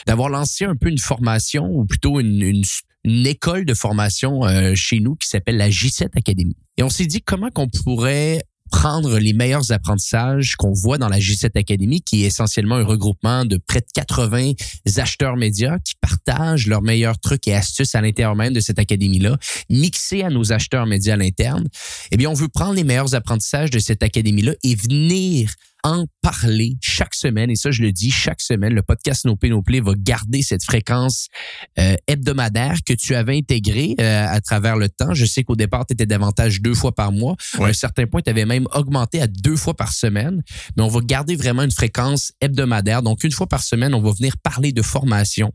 d'avoir 0.07 0.29
lancé 0.29 0.65
un 0.65 0.77
peu 0.77 0.89
une 0.89 0.99
formation 0.99 1.67
ou 1.71 1.85
plutôt 1.85 2.21
une, 2.21 2.43
une 2.43 2.65
une 3.05 3.27
école 3.27 3.65
de 3.65 3.75
formation 3.75 4.45
euh, 4.45 4.75
chez 4.75 5.01
nous 5.01 5.17
qui 5.17 5.29
s'appelle 5.29 5.57
la 5.57 5.71
J7 5.71 6.09
Academy. 6.17 6.57
Et 6.77 6.83
on 6.83 6.91
s'est 6.91 7.07
dit 7.07 7.23
comment 7.23 7.51
qu'on 7.51 7.69
pourrait 7.69 8.43
prendre 8.71 9.19
les 9.19 9.33
meilleurs 9.33 9.73
apprentissages 9.73 10.57
qu'on 10.57 10.73
voit 10.73 10.99
dans 10.99 11.09
la 11.09 11.19
G7 11.19 11.59
Academy, 11.59 12.01
qui 12.01 12.25
est 12.25 12.27
essentiellement 12.27 12.77
un 12.77 12.85
regroupement 12.85 13.45
de 13.45 13.57
près 13.57 13.81
de 13.81 13.87
80 13.95 14.53
acheteurs 14.97 15.37
médias 15.37 15.79
qui 15.79 15.95
partagent 16.01 16.67
leurs 16.67 16.83
meilleurs 16.83 17.19
trucs 17.19 17.47
et 17.49 17.55
astuces 17.55 17.95
à 17.95 18.01
l'intérieur 18.01 18.37
même 18.37 18.53
de 18.53 18.61
cette 18.61 18.79
académie-là, 18.79 19.37
mixés 19.69 20.23
à 20.23 20.31
nos 20.31 20.53
acheteurs 20.53 20.87
médias 20.87 21.15
à 21.15 21.17
l'interne. 21.17 21.69
Eh 22.11 22.17
bien, 22.17 22.31
on 22.31 22.35
veut 22.35 22.49
prendre 22.49 22.75
les 22.75 22.85
meilleurs 22.85 23.15
apprentissages 23.15 23.71
de 23.71 23.79
cette 23.79 24.03
académie-là 24.03 24.55
et 24.63 24.75
venir 24.75 25.51
en 25.82 26.06
parler 26.23 26.77
chaque 26.81 27.15
semaine. 27.15 27.50
Et 27.50 27.56
ça, 27.56 27.71
je 27.71 27.82
le 27.82 27.93
dis, 27.93 28.11
chaque 28.11 28.41
semaine, 28.41 28.75
le 28.75 28.82
podcast 28.82 29.25
No 29.25 29.37
Pay 29.37 29.50
No 29.50 29.62
Play 29.62 29.81
va 29.81 29.93
garder 29.97 30.43
cette 30.43 30.65
fréquence 30.65 31.29
euh, 31.79 31.97
hebdomadaire 32.06 32.79
que 32.87 32.93
tu 32.93 33.15
avais 33.15 33.37
intégrée 33.37 33.94
euh, 34.00 34.27
à 34.29 34.41
travers 34.41 34.77
le 34.77 34.88
temps. 34.88 35.15
Je 35.15 35.25
sais 35.25 35.44
qu'au 35.44 35.56
départ, 35.56 35.87
tu 35.87 35.94
étais 35.94 36.06
davantage 36.06 36.61
deux 36.61 36.75
fois 36.75 36.94
par 36.94 37.12
mois. 37.12 37.37
À 37.59 37.65
un 37.65 37.73
certain 37.73 38.06
point, 38.06 38.21
tu 38.23 38.31
avais 38.31 38.44
même 38.44 38.67
augmenté 38.75 39.21
à 39.21 39.27
deux 39.27 39.56
fois 39.56 39.75
par 39.75 39.93
semaine. 39.93 40.43
Mais 40.77 40.82
on 40.82 40.88
va 40.88 41.00
garder 41.00 41.37
vraiment 41.37 41.62
une 41.62 41.71
fréquence 41.71 42.33
hebdomadaire. 42.41 43.03
Donc, 43.03 43.25
une 43.25 43.33
fois 43.33 43.47
par 43.47 43.62
semaine, 43.62 43.94
on 43.94 44.00
va 44.00 44.12
venir 44.12 44.37
parler 44.38 44.73
de 44.73 44.83
formation, 44.83 45.53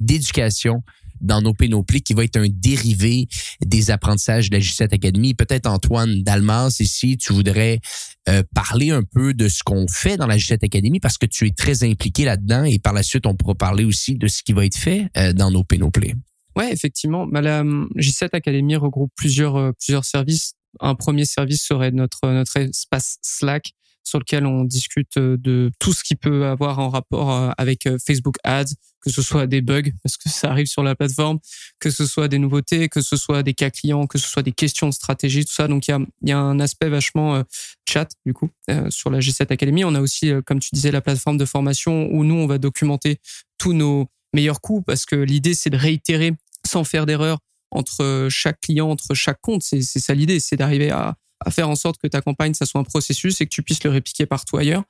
d'éducation, 0.00 0.82
dans 1.20 1.42
nos 1.42 1.54
pénoplies 1.54 2.02
qui 2.02 2.14
va 2.14 2.24
être 2.24 2.36
un 2.36 2.48
dérivé 2.48 3.26
des 3.64 3.90
apprentissages 3.90 4.50
de 4.50 4.56
la 4.56 4.60
G7 4.60 4.94
Academy. 4.94 5.34
Peut-être 5.34 5.66
Antoine 5.66 6.22
Dalmas, 6.22 6.76
ici, 6.80 7.16
tu 7.16 7.32
voudrais 7.32 7.80
euh, 8.28 8.42
parler 8.54 8.90
un 8.90 9.02
peu 9.02 9.34
de 9.34 9.48
ce 9.48 9.62
qu'on 9.62 9.86
fait 9.88 10.16
dans 10.16 10.26
la 10.26 10.36
G7 10.36 10.64
Academy 10.64 11.00
parce 11.00 11.18
que 11.18 11.26
tu 11.26 11.46
es 11.46 11.50
très 11.50 11.84
impliqué 11.84 12.24
là-dedans 12.24 12.64
et 12.64 12.78
par 12.78 12.92
la 12.92 13.02
suite, 13.02 13.26
on 13.26 13.34
pourra 13.34 13.54
parler 13.54 13.84
aussi 13.84 14.14
de 14.14 14.28
ce 14.28 14.42
qui 14.42 14.52
va 14.52 14.64
être 14.64 14.76
fait 14.76 15.08
euh, 15.16 15.32
dans 15.32 15.50
nos 15.50 15.64
pénoplies. 15.64 16.14
Ouais, 16.56 16.72
effectivement. 16.72 17.26
Bah, 17.26 17.40
la 17.40 17.62
G7 17.62 18.30
Academy 18.32 18.76
regroupe 18.76 19.12
plusieurs, 19.16 19.56
euh, 19.56 19.72
plusieurs 19.72 20.04
services. 20.04 20.54
Un 20.80 20.94
premier 20.94 21.24
service 21.24 21.64
serait 21.64 21.90
notre 21.90 22.20
espace 22.56 23.18
Slack 23.22 23.72
sur 24.08 24.18
lequel 24.18 24.46
on 24.46 24.64
discute 24.64 25.16
euh, 25.18 25.36
de 25.36 25.70
tout 25.78 25.92
ce 25.92 26.02
qui 26.02 26.16
peut 26.16 26.46
avoir 26.46 26.78
en 26.78 26.88
rapport 26.88 27.30
euh, 27.30 27.50
avec 27.58 27.86
euh, 27.86 27.98
Facebook 28.04 28.36
Ads, 28.42 28.72
que 29.00 29.10
ce 29.10 29.20
soit 29.20 29.46
des 29.46 29.60
bugs, 29.60 29.92
parce 30.02 30.16
que 30.16 30.28
ça 30.28 30.50
arrive 30.50 30.66
sur 30.66 30.82
la 30.82 30.94
plateforme, 30.94 31.38
que 31.78 31.90
ce 31.90 32.06
soit 32.06 32.26
des 32.26 32.38
nouveautés, 32.38 32.88
que 32.88 33.02
ce 33.02 33.16
soit 33.16 33.42
des 33.42 33.54
cas 33.54 33.70
clients, 33.70 34.06
que 34.06 34.18
ce 34.18 34.28
soit 34.28 34.42
des 34.42 34.52
questions 34.52 34.88
de 34.88 34.94
stratégie, 34.94 35.44
tout 35.44 35.52
ça. 35.52 35.68
Donc 35.68 35.88
il 35.88 35.90
y 35.90 35.94
a, 35.94 36.00
y 36.22 36.32
a 36.32 36.38
un 36.38 36.58
aspect 36.58 36.88
vachement 36.88 37.42
chat 37.88 38.08
du 38.26 38.34
coup 38.34 38.50
sur 38.88 39.10
la 39.10 39.20
G7 39.20 39.52
Academy. 39.52 39.84
On 39.84 39.94
a 39.94 40.00
aussi, 40.00 40.32
comme 40.44 40.58
tu 40.58 40.70
disais, 40.72 40.90
la 40.90 41.00
plateforme 41.00 41.36
de 41.36 41.44
formation 41.44 42.08
où 42.10 42.24
nous 42.24 42.34
on 42.34 42.46
va 42.46 42.58
documenter 42.58 43.20
tous 43.56 43.72
nos 43.72 44.08
meilleurs 44.34 44.60
coups, 44.60 44.84
parce 44.84 45.06
que 45.06 45.16
l'idée 45.16 45.54
c'est 45.54 45.70
de 45.70 45.76
réitérer 45.76 46.32
sans 46.66 46.82
faire 46.84 47.06
d'erreur 47.06 47.38
entre 47.70 48.28
chaque 48.30 48.60
client, 48.60 48.90
entre 48.90 49.14
chaque 49.14 49.40
compte. 49.40 49.62
C'est 49.62 49.82
ça 49.82 50.14
l'idée, 50.14 50.40
c'est 50.40 50.56
d'arriver 50.56 50.90
à 50.90 51.16
à 51.44 51.50
faire 51.50 51.68
en 51.68 51.74
sorte 51.74 51.98
que 52.00 52.06
ta 52.06 52.20
campagne, 52.20 52.54
ça 52.54 52.66
soit 52.66 52.80
un 52.80 52.84
processus 52.84 53.40
et 53.40 53.46
que 53.46 53.50
tu 53.50 53.62
puisses 53.62 53.82
le 53.84 53.90
répliquer 53.90 54.26
partout 54.26 54.56
ailleurs. 54.56 54.82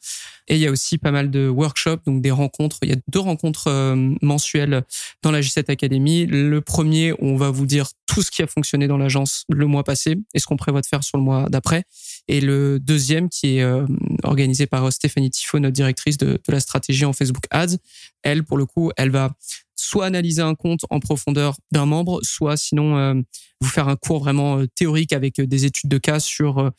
Et 0.49 0.55
il 0.55 0.61
y 0.61 0.67
a 0.67 0.71
aussi 0.71 0.99
pas 0.99 1.11
mal 1.11 1.31
de 1.31 1.49
workshops, 1.49 2.01
donc 2.07 2.23
des 2.23 2.31
rencontres. 2.31 2.79
Il 2.83 2.89
y 2.89 2.93
a 2.93 2.97
deux 3.09 3.19
rencontres 3.19 3.69
euh, 3.69 4.15
mensuelles 4.23 4.83
dans 5.23 5.31
la 5.31 5.41
J7 5.41 5.71
Academy. 5.71 6.27
Le 6.27 6.61
premier, 6.61 7.13
on 7.19 7.37
va 7.37 7.51
vous 7.51 7.67
dire 7.67 7.89
tout 8.07 8.23
ce 8.23 8.31
qui 8.31 8.43
a 8.43 8.47
fonctionné 8.47 8.89
dans 8.89 8.97
l'agence 8.97 9.45
le 9.51 9.67
mois 9.67 9.85
passé 9.85 10.17
et 10.33 10.39
ce 10.39 10.47
qu'on 10.47 10.57
prévoit 10.57 10.81
de 10.81 10.87
faire 10.87 11.05
sur 11.05 11.19
le 11.19 11.25
mois 11.25 11.49
d'après. 11.51 11.85
Et 12.29 12.41
le 12.41 12.81
deuxième, 12.81 13.29
qui 13.29 13.59
est 13.59 13.63
euh, 13.63 13.87
organisé 14.23 14.67
par 14.67 14.85
euh, 14.87 14.91
Stéphanie 14.91 15.31
Tifo, 15.31 15.59
notre 15.59 15.75
directrice 15.75 16.17
de, 16.17 16.41
de 16.47 16.53
la 16.53 16.61
stratégie 16.61 17.05
en 17.05 17.13
Facebook 17.13 17.45
Ads. 17.51 17.77
Elle, 18.23 18.45
pour 18.45 18.57
le 18.57 18.67
coup, 18.67 18.91
elle 18.97 19.11
va 19.11 19.33
soit 19.79 20.07
analyser 20.07 20.43
un 20.43 20.55
compte 20.55 20.81
en 20.91 21.01
profondeur 21.01 21.57
d'un 21.73 21.87
membre, 21.87 22.21
soit 22.23 22.57
sinon 22.57 22.97
euh, 22.97 23.15
vous 23.61 23.69
faire 23.69 23.89
un 23.89 23.97
cours 23.97 24.21
vraiment 24.21 24.59
euh, 24.59 24.67
théorique 24.75 25.13
avec 25.13 25.39
euh, 25.39 25.47
des 25.47 25.65
études 25.65 25.91
de 25.91 25.99
cas 25.99 26.21
sur 26.21 26.71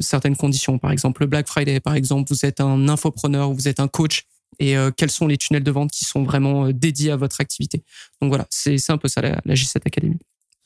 certaines 0.00 0.36
conditions. 0.36 0.78
Par 0.78 0.90
exemple, 0.90 1.22
le 1.22 1.26
Black 1.26 1.46
Friday, 1.46 1.80
par 1.80 1.94
exemple, 1.94 2.32
vous 2.32 2.44
êtes 2.44 2.60
un 2.60 2.88
infopreneur 2.88 3.50
ou 3.50 3.54
vous 3.54 3.68
êtes 3.68 3.80
un 3.80 3.88
coach 3.88 4.24
et 4.58 4.74
quels 4.96 5.10
sont 5.10 5.26
les 5.26 5.38
tunnels 5.38 5.62
de 5.62 5.70
vente 5.70 5.90
qui 5.90 6.04
sont 6.04 6.22
vraiment 6.22 6.70
dédiés 6.70 7.12
à 7.12 7.16
votre 7.16 7.40
activité. 7.40 7.82
Donc 8.20 8.30
voilà, 8.30 8.46
c'est 8.50 8.90
un 8.90 8.98
peu 8.98 9.08
ça 9.08 9.20
la, 9.20 9.40
la 9.44 9.54
G7 9.54 9.76
Academy. 9.86 10.18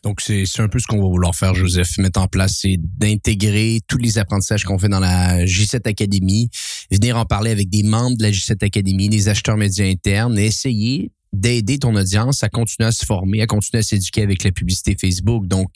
Donc, 0.04 0.21
c'est 0.21 0.45
un 0.59 0.69
peu 0.69 0.78
ce 0.78 0.87
qu'on 0.87 1.00
va 1.00 1.09
vouloir 1.09 1.35
faire, 1.35 1.54
Joseph, 1.54 1.97
mettre 1.99 2.21
en 2.21 2.26
place, 2.26 2.59
c'est 2.61 2.76
d'intégrer 2.78 3.81
tous 3.88 3.97
les 3.97 4.19
apprentissages 4.19 4.64
qu'on 4.64 4.78
fait 4.78 4.90
dans 4.90 5.00
la 5.00 5.45
J7 5.47 5.88
Academy, 5.88 6.50
venir 6.90 7.16
en 7.16 7.25
parler 7.25 7.50
avec 7.50 7.71
des 7.71 7.83
membres 7.83 8.16
de 8.19 8.23
la 8.23 8.31
J7 8.31 8.64
Academy, 8.64 9.09
des 9.09 9.28
acheteurs 9.28 9.57
médias 9.57 9.87
internes, 9.87 10.38
essayer 10.38 11.11
d'aider 11.35 11.79
ton 11.79 11.95
audience 11.97 12.43
à 12.43 12.49
continuer 12.49 12.87
à 12.87 12.93
se 12.93 13.05
former, 13.05 13.43
à 13.43 13.47
continuer 13.47 13.81
à 13.81 13.83
s'éduquer 13.83 14.23
avec 14.23 14.45
la 14.45 14.53
publicité 14.53 14.97
Facebook. 14.99 15.47
Donc, 15.47 15.75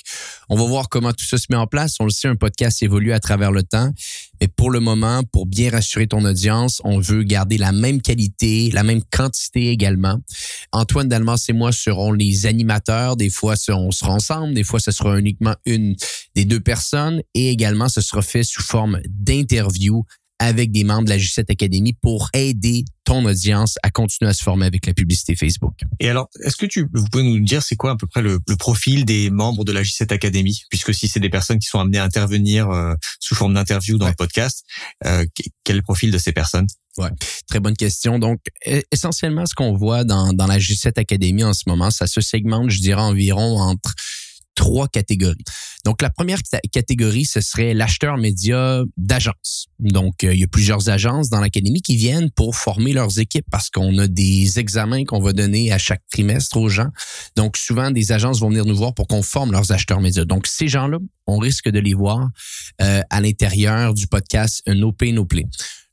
on 0.49 0.57
va 0.57 0.65
voir 0.65 0.89
comment 0.89 1.13
tout 1.13 1.25
ça 1.25 1.37
se 1.37 1.47
met 1.51 1.57
en 1.57 1.67
place. 1.67 1.97
On 2.01 2.05
le 2.05 2.11
sait, 2.11 2.29
un 2.29 2.37
podcast 2.37 2.83
évolue 2.83 3.13
à 3.13 3.21
travers 3.21 3.51
le 3.51 3.63
temps. 3.63 3.93
Mais 4.41 4.49
pour 4.49 4.71
le 4.71 4.79
moment, 4.81 5.23
pour 5.33 5.47
bien 5.47 5.71
rassurer 5.71 6.07
ton 6.07 6.25
audience, 6.25 6.81
on 6.85 7.01
veut 7.01 7.25
garder 7.25 7.59
la 7.59 7.73
même 7.73 8.01
qualité, 8.01 8.71
la 8.73 8.85
même 8.85 9.03
quantité 9.11 9.71
également. 9.71 10.19
Antoine 10.73 11.09
Dalmas 11.09 11.45
et 11.49 11.53
moi 11.53 11.73
serons 11.73 12.13
les 12.13 12.47
animateurs. 12.47 13.17
Des 13.17 13.31
fois, 13.31 13.55
on 13.69 13.91
sera 13.91 14.13
ensemble. 14.13 14.55
Des 14.55 14.65
fois, 14.65 14.79
ce 14.79 14.93
sera 14.93 15.19
uniquement 15.19 15.57
une 15.67 15.97
des 16.37 16.45
deux 16.45 16.61
personnes. 16.61 17.21
Et 17.35 17.51
également, 17.51 17.89
ce 17.89 18.01
sera 18.01 18.23
fait 18.23 18.45
sous 18.45 18.63
forme 18.63 19.01
d'interview 19.09 20.05
avec 20.39 20.71
des 20.71 20.85
membres 20.85 21.05
de 21.05 21.11
la 21.11 21.19
G7 21.19 21.51
Academy 21.51 21.95
pour 21.95 22.31
aider 22.33 22.85
ton 23.05 23.25
audience 23.25 23.77
à 23.83 23.91
continuer 23.91 24.31
à 24.31 24.35
se 24.35 24.43
former 24.43 24.67
avec 24.67 24.87
la 24.87 24.95
publicité 24.95 25.35
Facebook. 25.35 25.75
Et 25.99 26.09
alors, 26.09 26.29
est-ce 26.45 26.57
que 26.57 26.67
tu 26.67 26.87
vous 26.93 27.07
pouvez 27.11 27.25
nous 27.25 27.41
dire 27.41 27.63
c'est 27.63 27.77
quoi 27.77 27.93
à 27.93 27.97
peu 27.97 28.07
près 28.07 28.23
le, 28.23 28.39
profil 28.59 29.05
des 29.05 29.31
membres 29.31 29.65
de 29.65 29.73
la 29.73 29.83
G7 29.83 30.13
Academy 30.13 30.61
Puisque 30.71 30.95
si 30.95 31.09
c'est 31.09 31.21
des 31.21 31.31
personnes 31.31 31.59
qui 31.59 31.69
sont 31.69 31.81
amenées 31.81 31.99
à 31.99 32.05
intervenir 32.05 32.71
euh, 32.71 32.95
sous 33.21 33.35
forme 33.35 33.55
d'interview 33.55 33.99
dans 33.99 34.09
le 34.09 34.15
podcast, 34.15 34.65
euh, 35.07 35.25
quel 35.65 35.77
est 35.77 35.79
le 35.79 35.83
profil 35.83 36.11
de 36.11 36.19
ces 36.19 36.33
personnes? 36.33 36.67
Ouais, 36.99 37.11
très 37.49 37.61
bonne 37.61 37.77
question. 37.77 38.19
Donc, 38.19 38.41
e, 38.67 38.83
essentiellement, 38.91 39.47
ce 39.47 39.55
qu'on 39.55 39.73
voit 39.75 40.05
dans, 40.05 40.33
dans 40.33 40.47
la 40.47 40.59
G7 40.59 40.99
Academy 40.99 41.45
en 41.45 41.55
ce 41.55 41.65
moment, 41.67 41.91
ça 41.91 42.07
se 42.07 42.21
segmente, 42.21 42.71
je 42.71 42.81
dirais, 42.81 43.01
environ 43.01 43.61
entre 43.61 43.95
trois 44.59 44.89
catégories. 44.89 45.45
Donc, 45.85 46.03
la 46.03 46.11
première 46.11 46.41
catégorie, 46.73 47.25
ce 47.25 47.41
serait 47.41 47.75
l'acheteur 47.75 48.19
média 48.19 48.83
d'agence. 48.97 49.69
Donc, 49.79 50.25
euh, 50.25 50.35
il 50.35 50.41
y 50.41 50.45
a 50.45 50.49
plusieurs 50.49 50.91
agences 50.91 51.31
dans 51.31 51.41
l'académie 51.41 51.81
qui 51.81 51.95
viennent 51.95 52.31
pour 52.33 52.57
former 52.57 52.93
leurs 52.93 53.21
équipes 53.21 53.47
parce 53.53 53.71
qu'on 53.71 53.97
a 53.99 54.09
des 54.09 54.59
examens 54.59 55.05
qu'on 55.05 55.21
va 55.21 55.33
donner 55.33 55.71
à 55.71 55.79
chaque 55.79 56.03
trimestre 56.11 56.57
aux 56.57 56.69
gens. 56.69 56.89
Donc, 57.37 57.57
souvent, 57.57 57.93
des 57.93 58.11
agences 58.11 58.41
vont 58.41 58.49
venir 58.49 58.65
nous 58.65 58.77
voir 58.77 58.95
pour 58.95 59.07
qu'on 59.07 59.23
forme 59.23 59.53
leurs 59.53 59.71
acheteurs 59.71 60.01
médias. 60.01 60.25
Donc, 60.25 60.49
ces 60.49 60.67
gens-là, 60.67 60.99
on 61.29 61.39
risque 61.39 61.69
de 61.69 61.79
les 61.79 61.95
voir 61.95 62.29
euh, 62.83 63.01
à 63.09 63.21
l'intérieur 63.21 63.95
du 63.95 64.09
podcast 64.09 64.63
No 64.67 64.91
Pay 64.91 65.13
No 65.13 65.25
Play. 65.25 65.47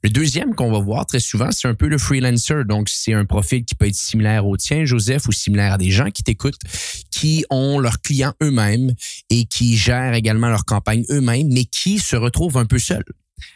Le 0.05 0.11
deuxième 0.11 0.53
qu'on 0.53 0.71
va 0.71 0.77
voir 0.77 1.07
très 1.07 1.19
souvent, 1.19 1.49
c'est 1.51 1.67
un 1.67 1.73
peu 1.73 1.87
le 1.87 1.97
freelancer. 1.97 2.63
Donc, 2.63 2.89
c'est 2.89 3.13
un 3.13 3.25
profil 3.25 3.65
qui 3.65 3.73
peut 3.73 3.87
être 3.87 3.95
similaire 3.95 4.45
au 4.45 4.55
tien, 4.55 4.85
Joseph, 4.85 5.27
ou 5.27 5.31
similaire 5.31 5.73
à 5.73 5.77
des 5.79 5.89
gens 5.89 6.11
qui 6.11 6.21
t'écoutent, 6.21 6.59
qui 7.09 7.43
ont 7.49 7.79
leurs 7.79 7.99
clients 7.99 8.35
eux-mêmes 8.43 8.93
et 9.31 9.45
qui 9.45 9.75
gèrent 9.75 10.13
également 10.13 10.49
leur 10.49 10.63
campagne 10.63 11.05
eux-mêmes, 11.09 11.47
mais 11.51 11.65
qui 11.65 11.97
se 11.97 12.15
retrouvent 12.15 12.57
un 12.57 12.67
peu 12.67 12.77
seuls. 12.77 13.03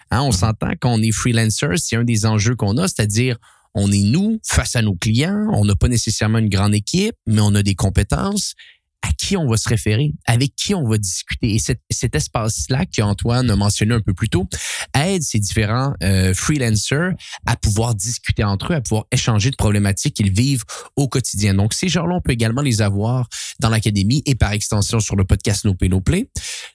Hein, 0.09 0.23
on 0.23 0.31
s'entend 0.31 0.71
qu'on 0.81 1.03
est 1.03 1.11
freelancer, 1.11 1.77
c'est 1.77 1.97
un 1.97 2.03
des 2.03 2.25
enjeux 2.25 2.55
qu'on 2.55 2.77
a, 2.77 2.87
c'est-à-dire 2.87 3.37
on 3.75 3.91
est 3.91 4.01
nous 4.01 4.39
face 4.43 4.75
à 4.75 4.81
nos 4.81 4.95
clients, 4.95 5.51
on 5.53 5.65
n'a 5.65 5.75
pas 5.75 5.87
nécessairement 5.87 6.39
une 6.39 6.49
grande 6.49 6.73
équipe, 6.73 7.13
mais 7.27 7.41
on 7.41 7.53
a 7.53 7.61
des 7.61 7.75
compétences 7.75 8.55
à 9.01 9.11
qui 9.13 9.37
on 9.37 9.47
va 9.47 9.57
se 9.57 9.69
référer, 9.69 10.11
avec 10.25 10.55
qui 10.55 10.75
on 10.75 10.87
va 10.87 10.97
discuter. 10.97 11.55
Et 11.55 11.59
cet, 11.59 12.15
espace-là 12.15 12.85
qu'Antoine 12.85 13.49
a 13.49 13.55
mentionné 13.55 13.93
un 13.93 14.01
peu 14.01 14.13
plus 14.13 14.29
tôt 14.29 14.47
aide 14.95 15.21
ces 15.21 15.39
différents 15.39 15.93
euh, 16.03 16.33
freelancers 16.33 17.11
à 17.45 17.55
pouvoir 17.55 17.95
discuter 17.95 18.43
entre 18.43 18.73
eux, 18.73 18.75
à 18.75 18.81
pouvoir 18.81 19.05
échanger 19.11 19.51
de 19.51 19.55
problématiques 19.55 20.15
qu'ils 20.15 20.31
vivent 20.31 20.63
au 20.95 21.07
quotidien. 21.07 21.53
Donc, 21.53 21.73
ces 21.73 21.87
gens-là, 21.87 22.15
on 22.15 22.21
peut 22.21 22.31
également 22.31 22.61
les 22.61 22.81
avoir 22.81 23.27
dans 23.59 23.69
l'académie 23.69 24.23
et 24.25 24.35
par 24.35 24.51
extension 24.53 24.99
sur 24.99 25.15
le 25.15 25.23
podcast 25.23 25.65
No 25.65 25.73
Pay 25.73 25.89
No 25.89 26.01
Play. 26.01 26.29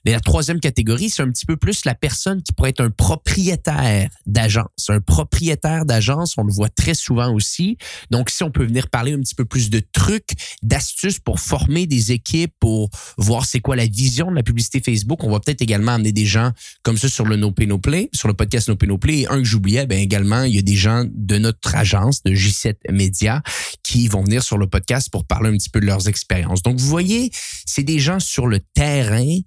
La 0.05 0.19
troisième 0.19 0.59
catégorie, 0.59 1.09
c'est 1.09 1.23
un 1.23 1.31
petit 1.31 1.45
peu 1.45 1.57
plus 1.57 1.85
la 1.85 1.95
personne 1.95 2.41
qui 2.41 2.53
pourrait 2.53 2.69
être 2.69 2.81
un 2.81 2.91
propriétaire 2.91 4.09
d'agence. 4.25 4.89
Un 4.89 5.01
propriétaire 5.01 5.85
d'agence, 5.85 6.35
on 6.37 6.43
le 6.43 6.53
voit 6.53 6.69
très 6.69 6.93
souvent 6.93 7.33
aussi. 7.33 7.77
Donc, 8.11 8.29
si 8.29 8.43
on 8.43 8.51
peut 8.51 8.65
venir 8.65 8.89
parler 8.89 9.13
un 9.13 9.19
petit 9.19 9.35
peu 9.35 9.45
plus 9.45 9.69
de 9.69 9.81
trucs, 9.91 10.31
d'astuces 10.63 11.19
pour 11.19 11.39
former 11.39 11.87
des 11.87 12.11
équipe 12.15 12.53
pour 12.59 12.89
voir 13.17 13.45
c'est 13.45 13.59
quoi 13.59 13.75
la 13.75 13.85
vision 13.85 14.31
de 14.31 14.35
la 14.35 14.43
publicité 14.43 14.81
Facebook. 14.81 15.23
On 15.23 15.31
va 15.31 15.39
peut-être 15.39 15.61
également 15.61 15.93
amener 15.93 16.11
des 16.11 16.25
gens 16.25 16.51
comme 16.83 16.97
ça 16.97 17.07
sur 17.07 17.25
le 17.25 17.35
No 17.35 17.51
Pay 17.51 17.67
No 17.67 17.77
Play, 17.77 18.09
sur 18.13 18.27
le 18.27 18.33
podcast 18.33 18.69
No 18.69 18.75
Pay 18.75 18.87
No 18.87 18.97
Play. 18.97 19.19
Et 19.19 19.27
un 19.27 19.37
que 19.37 19.45
j'oubliais, 19.45 19.85
ben 19.85 19.99
également, 19.99 20.43
il 20.43 20.55
y 20.55 20.59
a 20.59 20.63
des 20.63 20.75
gens 20.75 21.05
de 21.07 21.37
notre 21.37 21.75
agence, 21.75 22.23
de 22.23 22.31
J7 22.31 22.75
Media, 22.91 23.43
qui 23.83 24.07
vont 24.07 24.23
venir 24.23 24.43
sur 24.43 24.57
le 24.57 24.67
podcast 24.67 25.09
pour 25.09 25.25
parler 25.25 25.49
un 25.49 25.57
petit 25.57 25.69
peu 25.69 25.79
de 25.79 25.85
leurs 25.85 26.07
expériences. 26.07 26.63
Donc, 26.63 26.79
vous 26.79 26.87
voyez, 26.87 27.31
c'est 27.65 27.83
des 27.83 27.99
gens 27.99 28.19
sur 28.19 28.47
le 28.47 28.59
terrain 28.59 29.39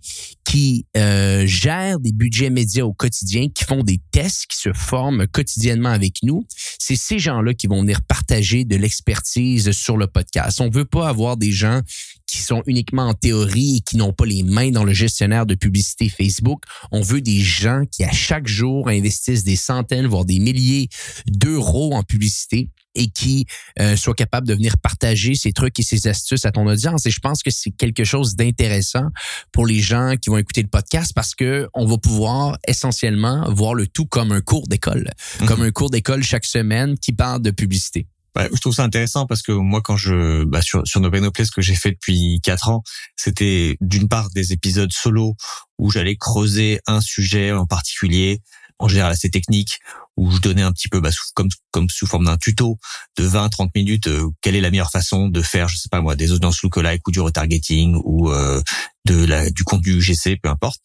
qui 0.49 0.87
euh, 0.97 1.45
gèrent 1.45 2.01
des 2.01 2.13
budgets 2.13 2.49
médias 2.49 2.85
au 2.85 2.95
quotidien, 2.95 3.49
qui 3.55 3.65
font 3.65 3.83
des 3.83 4.01
tests, 4.13 4.47
qui 4.47 4.57
se 4.57 4.73
forment 4.73 5.27
quotidiennement 5.27 5.91
avec 5.91 6.23
nous. 6.23 6.47
C'est 6.79 6.97
ces 6.97 7.19
gens-là 7.19 7.53
qui 7.53 7.67
vont 7.67 7.83
venir 7.83 8.01
partager 8.01 8.65
de 8.65 8.75
l'expertise 8.77 9.73
sur 9.73 9.99
le 9.99 10.07
podcast. 10.07 10.63
On 10.63 10.71
veut 10.71 10.87
pas 10.87 11.07
avoir 11.07 11.37
des 11.37 11.53
gens 11.53 11.83
qui 12.27 12.39
sont 12.39 12.63
uniquement 12.67 13.09
en 13.09 13.15
théorie 13.15 13.77
et 13.77 13.81
qui 13.81 13.99
n'ont 13.99 14.15
pas 14.15 14.25
les 14.25 14.43
mains 14.43 14.71
dans 14.71 14.85
le 14.85 14.95
gestionnaire 14.95 15.45
de 15.45 15.55
publicité 15.55 16.09
Facebook. 16.09 16.63
On 16.93 17.03
veut 17.03 17.21
des 17.21 17.41
gens 17.41 17.83
qui, 17.91 18.05
à 18.05 18.13
chaque 18.13 18.47
jour, 18.47 18.89
investissent 18.89 19.45
des 19.45 19.57
centaines, 19.57 20.07
voire 20.07 20.25
des 20.25 20.39
milliers 20.39 20.89
d'euros 21.27 21.93
en 21.93 22.03
publicité 22.03 22.71
et 22.99 23.09
qui 23.09 23.47
euh, 23.81 23.97
soient 23.97 24.15
capables 24.15 24.47
de 24.47 24.55
venir 24.55 24.77
partager 24.79 25.35
ces 25.35 25.53
trucs 25.53 25.79
et 25.81 25.83
ces 25.83 26.07
astuces 26.07 26.45
à 26.45 26.53
ton 26.53 26.67
audience. 26.67 27.07
Et 27.07 27.11
je 27.11 27.21
pense 27.21 27.43
que 27.43 27.51
c'est 27.51 27.71
quelque 27.71 28.05
chose 28.05 28.37
d'intéressant 28.37 29.07
pour 29.53 29.67
les 29.67 29.81
gens 29.81 30.15
qui 30.21 30.29
vont 30.29 30.37
écouter 30.37 30.63
le 30.63 30.69
podcast 30.69 31.13
parce 31.15 31.35
que 31.35 31.69
on 31.75 31.87
va 31.87 31.97
pouvoir 31.97 32.59
essentiellement 32.67 33.51
voir 33.53 33.75
le 33.75 33.87
tout 33.87 34.07
comme 34.07 34.33
un 34.33 34.41
cours 34.41 34.67
d'école, 34.69 35.11
mhm. 35.41 35.47
comme 35.47 35.63
un 35.63 35.71
cours 35.71 35.91
d'école 35.91 36.23
chaque 36.23 36.45
semaine 36.45 36.99
qui 36.99 37.13
parle 37.13 37.41
de 37.41 37.51
publicité 37.51 38.07
je 38.53 38.61
trouve 38.61 38.75
ça 38.75 38.85
intéressant 38.85 39.27
parce 39.27 39.43
que 39.43 39.53
moi, 39.53 39.81
quand 39.83 39.97
je 39.97 40.45
bah, 40.45 40.63
sur 40.63 40.87
sur 40.87 41.01
No 41.01 41.11
No 41.11 41.31
ce 41.37 41.51
que 41.51 41.63
j'ai 41.63 41.75
fait 41.75 41.93
depuis 41.93 42.41
quatre 42.43 42.69
ans, 42.69 42.83
c'était 43.17 43.77
d'une 43.81 44.09
part 44.09 44.31
des 44.31 44.53
épisodes 44.53 44.93
solo 44.93 45.35
où 45.79 45.91
j'allais 45.91 46.17
creuser 46.17 46.81
un 46.87 47.01
sujet 47.01 47.53
en 47.53 47.67
particulier, 47.67 48.41
en 48.79 48.89
général 48.89 49.13
assez 49.13 49.31
technique, 49.31 49.81
où 50.19 50.33
je 50.33 50.41
donnais 50.41 50.63
un 50.63 50.73
petit 50.73 50.89
peu, 50.89 51.01
bah, 51.01 51.13
sous, 51.13 51.25
comme 51.71 51.89
sous 51.89 52.07
forme 52.07 52.25
d'un 52.25 52.37
tuto 52.37 52.77
de 53.17 53.27
20-30 53.27 53.71
minutes, 53.77 54.09
euh, 54.09 54.29
quelle 54.41 54.57
est 54.57 54.61
la 54.61 54.71
meilleure 54.71 54.91
façon 54.91 55.29
de 55.29 55.41
faire, 55.43 55.69
je 55.69 55.77
sais 55.77 55.89
pas 55.89 56.01
moi, 56.01 56.17
des 56.17 56.33
audiences 56.33 56.63
lookalike 56.63 57.07
ou 57.07 57.13
du 57.13 57.21
retargeting 57.21 58.01
ou 58.05 58.31
euh, 58.31 58.61
de 59.09 59.25
la 59.25 59.51
du 59.51 59.65
contenu 59.65 59.95
UGC, 59.95 60.37
peu 60.43 60.49
importe. 60.49 60.81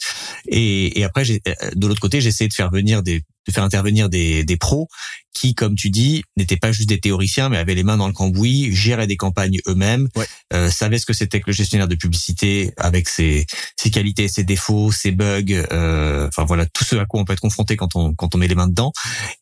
Et, 0.48 1.00
et 1.00 1.04
après, 1.04 1.24
euh, 1.30 1.54
de 1.76 1.88
l'autre 1.88 2.02
côté, 2.02 2.22
j'essayais 2.22 2.48
de 2.48 2.54
faire 2.54 2.72
venir 2.72 3.04
des 3.04 3.24
de 3.48 3.52
faire 3.52 3.64
intervenir 3.64 4.10
des, 4.10 4.44
des 4.44 4.58
pros 4.58 4.88
qui, 5.34 5.56
comme 5.56 5.76
tu 5.76 5.90
dis, 5.90 6.24
n'étaient 6.38 6.58
pas 6.58 6.72
juste 6.72 6.88
des 6.88 7.00
théoriciens, 7.00 7.50
mais 7.50 7.58
avaient 7.58 7.76
les 7.76 7.84
mains 7.84 7.98
dans 7.98 8.08
le 8.08 8.14
cambouis, 8.14 8.74
géraient 8.74 9.08
des 9.08 9.18
campagnes 9.18 9.58
eux-mêmes, 9.68 10.08
euh, 10.54 10.70
savaient 10.70 11.00
ce 11.00 11.06
que 11.06 11.14
c'était 11.14 11.40
que 11.40 11.48
le 11.48 11.54
gestionnaire 11.54 11.88
de 11.88 11.96
publicité 11.96 12.72
avec 12.78 13.10
ses, 13.10 13.46
ses 13.76 13.90
qualités, 13.90 14.28
ses 14.28 14.44
défauts, 14.44 14.92
ses 14.92 15.12
bugs, 15.12 15.44
euh, 15.72 16.28
enfin 16.28 16.46
voilà, 16.46 16.66
tout 16.68 16.84
ce 16.84 16.96
à 16.96 17.06
quoi 17.06 17.20
on 17.20 17.26
peut 17.26 17.34
être 17.34 17.40
confronté 17.40 17.76
quand 17.76 17.96
on 17.96 18.14
quand 18.14 18.36
on 18.36 18.38
met 18.38 18.48
les 18.48 18.56
mains 18.56 18.68
dedans. 18.68 18.94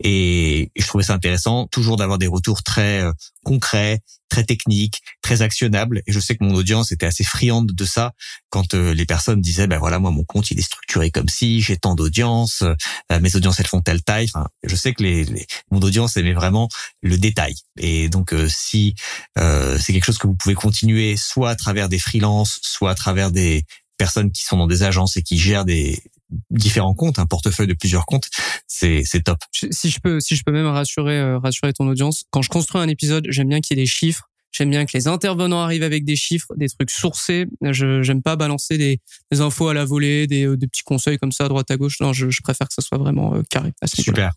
Et, 0.04 0.72
je 0.76 0.88
trouvais 0.88 1.04
ça 1.04 1.14
intéressant, 1.14 1.68
toujours 1.68 1.98
d'avoir 1.98 2.18
des 2.18 2.28
retours 2.28 2.64
très 2.64 3.02
euh, 3.02 3.12
concrets, 3.44 4.00
très 4.32 4.46
techniques, 4.46 5.02
très 5.22 5.42
actionnables. 5.42 6.02
Et 6.08 6.14
je 6.14 6.20
sais 6.20 6.36
que 6.36 6.44
mon 6.44 6.56
audience 6.56 6.92
était 6.92 7.06
assez 7.06 7.26
friande 7.26 7.74
de 7.74 7.86
ça 7.86 8.14
quand 8.50 8.74
euh, 8.74 8.94
les 8.94 9.06
personnes 9.06 9.42
disaient, 9.42 9.68
ben 9.68 9.78
voilà, 9.78 10.00
moi 10.00 10.10
mon 10.10 10.24
compte 10.24 10.50
il 10.52 10.58
est 10.58 10.64
structuré 10.64 11.12
comme 11.12 11.28
si, 11.28 11.62
j'ai 11.62 11.78
tant 11.78 11.96
d'audience, 11.96 12.64
euh, 12.64 13.20
mes 13.20 13.36
audiences 13.36 13.60
elles 13.60 13.68
font 13.68 13.82
telle 13.82 14.02
taille. 14.02 14.30
Enfin, 14.34 14.48
je 14.64 14.76
sais 14.76 14.94
que 14.94 15.04
les, 15.04 15.26
les 15.26 15.46
mon 15.70 15.80
audience 15.82 16.16
aimait 16.16 16.34
vraiment 16.34 16.70
le 17.02 17.18
détail. 17.18 17.56
Et 17.78 18.08
donc 18.08 18.34
euh, 18.34 18.48
si 18.50 18.96
c'est 19.38 19.94
quelque 19.94 20.06
chose 20.06 20.18
que 20.18 20.28
vous 20.28 20.36
pouvez 20.36 20.56
continuer, 20.56 21.18
soit 21.18 21.50
à 21.50 21.56
travers 21.56 21.90
des 21.90 22.00
freelances, 22.00 22.60
soit 22.62 22.92
à 22.92 22.96
travers 22.96 23.32
des 23.32 23.66
personnes 23.98 24.32
qui 24.32 24.44
sont 24.46 24.58
dans 24.58 24.68
des 24.68 24.84
agences 24.84 25.18
et 25.18 25.24
qui 25.24 25.38
gèrent 25.38 25.66
des 25.66 26.02
différents 26.50 26.94
comptes, 26.94 27.20
un 27.20 27.26
portefeuille 27.26 27.68
de 27.68 27.74
plusieurs 27.74 28.06
comptes, 28.06 28.30
c'est 28.68 29.04
c'est 29.06 29.22
top. 29.22 29.40
Si 29.52 29.90
je 29.90 30.00
peux 30.00 30.20
si 30.20 30.36
je 30.36 30.44
peux 30.44 30.52
même 30.52 30.68
rassurer 30.68 31.20
euh, 31.20 31.40
rassurer 31.40 31.74
ton 31.74 31.88
audience, 31.88 32.24
quand 32.32 32.42
je 32.42 32.50
construis 32.50 32.82
un 32.82 32.88
épisode, 32.88 33.26
j'aime 33.30 33.50
bien 33.50 33.62
qu'il 33.62 33.78
y 33.78 33.80
ait 33.80 33.84
des 33.84 33.90
chiffres 33.90 34.31
J'aime 34.52 34.70
bien 34.70 34.86
que 34.86 34.92
les 34.94 35.08
intervenants 35.08 35.62
arrivent 35.62 35.84
avec 35.84 36.04
des 36.04 36.16
chiffres, 36.16 36.54
des 36.58 36.68
trucs 36.68 36.92
sourcés. 36.92 37.46
Je 37.62 38.02
j'aime 38.02 38.22
pas 38.22 38.36
balancer 38.36 38.78
des, 38.78 39.00
des, 39.32 39.42
infos 39.42 39.70
à 39.70 39.74
la 39.74 39.86
volée, 39.86 40.28
des, 40.28 40.46
euh, 40.46 40.58
des, 40.58 40.68
petits 40.68 40.84
conseils 40.84 41.18
comme 41.18 41.32
ça 41.32 41.46
à 41.46 41.48
droite 41.48 41.72
à 41.72 41.78
gauche. 41.78 42.00
Non, 42.02 42.12
je, 42.12 42.30
je 42.30 42.42
préfère 42.42 42.68
que 42.68 42.74
ça 42.74 42.82
soit 42.82 42.98
vraiment 42.98 43.36
euh, 43.36 43.44
carré. 43.50 43.72
Super. 43.86 44.32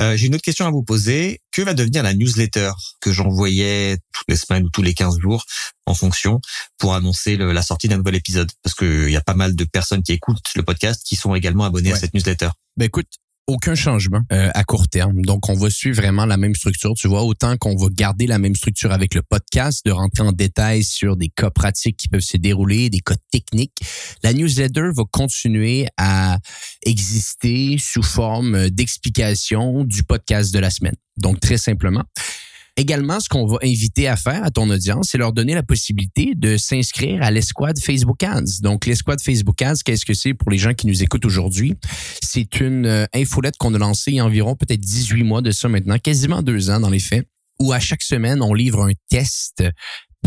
Euh, 0.00 0.16
J'ai 0.16 0.26
une 0.26 0.34
autre 0.34 0.42
question 0.42 0.66
à 0.66 0.70
vous 0.70 0.82
poser. 0.82 1.40
Que 1.52 1.62
va 1.62 1.74
devenir 1.74 2.02
la 2.02 2.14
newsletter 2.14 2.72
que 3.00 3.12
j'envoyais 3.12 3.98
toutes 4.12 4.28
les 4.28 4.36
semaines 4.36 4.64
ou 4.64 4.70
tous 4.70 4.82
les 4.82 4.94
15 4.94 5.18
jours 5.18 5.44
en 5.86 5.94
fonction 5.94 6.40
pour 6.78 6.94
annoncer 6.94 7.36
le, 7.36 7.52
la 7.52 7.62
sortie 7.62 7.88
d'un 7.88 7.98
nouvel 7.98 8.16
épisode? 8.16 8.50
Parce 8.62 8.74
qu'il 8.74 9.10
y 9.10 9.16
a 9.16 9.20
pas 9.20 9.34
mal 9.34 9.54
de 9.54 9.64
personnes 9.64 10.02
qui 10.02 10.12
écoutent 10.12 10.50
le 10.56 10.62
podcast 10.62 11.02
qui 11.04 11.14
sont 11.14 11.34
également 11.34 11.64
abonnées 11.64 11.92
à 11.92 11.96
cette 11.96 12.14
newsletter. 12.14 12.48
Ben 12.76 12.86
écoute, 12.86 13.06
aucun 13.52 13.74
changement 13.74 14.20
euh, 14.32 14.50
à 14.54 14.64
court 14.64 14.88
terme. 14.88 15.22
Donc, 15.22 15.48
on 15.48 15.54
va 15.54 15.70
suivre 15.70 16.00
vraiment 16.00 16.26
la 16.26 16.36
même 16.36 16.54
structure. 16.54 16.92
Tu 16.96 17.08
vois, 17.08 17.22
autant 17.22 17.56
qu'on 17.56 17.76
va 17.76 17.88
garder 17.90 18.26
la 18.26 18.38
même 18.38 18.54
structure 18.54 18.92
avec 18.92 19.14
le 19.14 19.22
podcast, 19.22 19.84
de 19.84 19.92
rentrer 19.92 20.22
en 20.22 20.32
détail 20.32 20.84
sur 20.84 21.16
des 21.16 21.28
cas 21.28 21.50
pratiques 21.50 21.96
qui 21.96 22.08
peuvent 22.08 22.20
se 22.20 22.36
dérouler, 22.36 22.90
des 22.90 23.00
cas 23.00 23.16
techniques. 23.30 23.78
La 24.22 24.32
newsletter 24.32 24.90
va 24.96 25.04
continuer 25.10 25.86
à 25.96 26.38
exister 26.84 27.76
sous 27.78 28.02
forme 28.02 28.70
d'explication 28.70 29.84
du 29.84 30.02
podcast 30.02 30.52
de 30.52 30.58
la 30.58 30.70
semaine. 30.70 30.96
Donc, 31.18 31.40
très 31.40 31.58
simplement, 31.58 32.04
Également, 32.78 33.20
ce 33.20 33.28
qu'on 33.28 33.46
va 33.46 33.58
inviter 33.62 34.08
à 34.08 34.16
faire 34.16 34.42
à 34.42 34.50
ton 34.50 34.70
audience, 34.70 35.08
c'est 35.10 35.18
leur 35.18 35.34
donner 35.34 35.54
la 35.54 35.62
possibilité 35.62 36.32
de 36.34 36.56
s'inscrire 36.56 37.22
à 37.22 37.30
l'escouade 37.30 37.78
Facebook 37.78 38.22
Ads. 38.22 38.60
Donc, 38.62 38.86
l'escouade 38.86 39.20
Facebook 39.20 39.60
Ads, 39.60 39.82
qu'est-ce 39.84 40.06
que 40.06 40.14
c'est 40.14 40.32
pour 40.32 40.50
les 40.50 40.56
gens 40.56 40.72
qui 40.72 40.86
nous 40.86 41.02
écoutent 41.02 41.26
aujourd'hui? 41.26 41.74
C'est 42.22 42.60
une 42.60 42.86
euh, 42.86 43.04
infolette 43.14 43.58
qu'on 43.58 43.74
a 43.74 43.78
lancée 43.78 44.12
il 44.12 44.16
y 44.16 44.20
a 44.20 44.24
environ 44.24 44.56
peut-être 44.56 44.80
18 44.80 45.22
mois 45.22 45.42
de 45.42 45.50
ça 45.50 45.68
maintenant, 45.68 45.98
quasiment 45.98 46.42
deux 46.42 46.70
ans 46.70 46.80
dans 46.80 46.88
les 46.88 46.98
faits, 46.98 47.26
où 47.60 47.72
à 47.74 47.78
chaque 47.78 48.02
semaine, 48.02 48.40
on 48.42 48.54
livre 48.54 48.82
un 48.82 48.92
test 49.10 49.62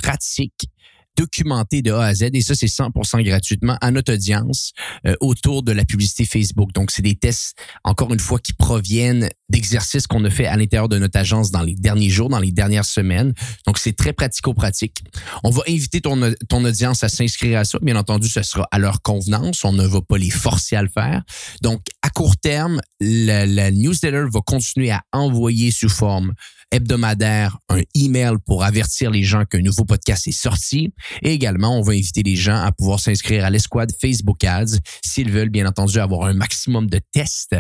pratique 0.01 0.69
documenté 1.15 1.81
de 1.81 1.91
A 1.91 2.05
à 2.05 2.13
Z 2.13 2.29
et 2.33 2.41
ça 2.41 2.55
c'est 2.55 2.67
100% 2.67 3.23
gratuitement 3.23 3.77
à 3.81 3.91
notre 3.91 4.13
audience 4.13 4.73
euh, 5.05 5.15
autour 5.19 5.63
de 5.63 5.71
la 5.71 5.85
publicité 5.85 6.25
Facebook. 6.25 6.71
Donc 6.73 6.91
c'est 6.91 7.01
des 7.01 7.15
tests 7.15 7.55
encore 7.83 8.13
une 8.13 8.19
fois 8.19 8.39
qui 8.39 8.53
proviennent 8.53 9.29
d'exercices 9.49 10.07
qu'on 10.07 10.23
a 10.25 10.29
fait 10.29 10.47
à 10.47 10.57
l'intérieur 10.57 10.89
de 10.89 10.97
notre 10.97 11.19
agence 11.19 11.51
dans 11.51 11.61
les 11.61 11.75
derniers 11.75 12.09
jours, 12.09 12.29
dans 12.29 12.39
les 12.39 12.51
dernières 12.51 12.85
semaines. 12.85 13.33
Donc 13.67 13.77
c'est 13.77 13.93
très 13.93 14.13
pratico-pratique. 14.13 15.03
On 15.43 15.51
va 15.51 15.61
inviter 15.67 16.01
ton, 16.01 16.33
ton 16.49 16.65
audience 16.65 17.03
à 17.03 17.09
s'inscrire 17.09 17.59
à 17.59 17.65
ça. 17.65 17.77
Bien 17.81 17.95
entendu, 17.95 18.27
ce 18.27 18.41
sera 18.41 18.67
à 18.71 18.79
leur 18.79 19.01
convenance. 19.01 19.63
On 19.63 19.73
ne 19.73 19.85
va 19.85 20.01
pas 20.01 20.17
les 20.17 20.29
forcer 20.29 20.75
à 20.75 20.81
le 20.81 20.89
faire. 20.89 21.23
Donc 21.61 21.81
à 22.01 22.09
court 22.09 22.37
terme, 22.37 22.81
la, 22.99 23.45
la 23.45 23.71
newsletter 23.71 24.25
va 24.31 24.41
continuer 24.45 24.91
à 24.91 25.03
envoyer 25.11 25.71
sous 25.71 25.89
forme 25.89 26.33
hebdomadaire 26.71 27.57
un 27.69 27.81
email 27.95 28.33
pour 28.45 28.63
avertir 28.63 29.11
les 29.11 29.23
gens 29.23 29.45
qu'un 29.45 29.61
nouveau 29.61 29.85
podcast 29.85 30.27
est 30.27 30.31
sorti. 30.31 30.93
Et 31.21 31.33
également, 31.33 31.77
on 31.77 31.81
va 31.81 31.93
inviter 31.93 32.23
les 32.23 32.35
gens 32.35 32.55
à 32.55 32.71
pouvoir 32.71 32.99
s'inscrire 32.99 33.45
à 33.45 33.49
l'escouade 33.49 33.91
Facebook 33.99 34.43
Ads 34.43 34.79
s'ils 35.03 35.31
veulent, 35.31 35.49
bien 35.49 35.67
entendu, 35.67 35.99
avoir 35.99 36.27
un 36.27 36.33
maximum 36.33 36.89
de 36.89 36.99
tests 37.13 37.55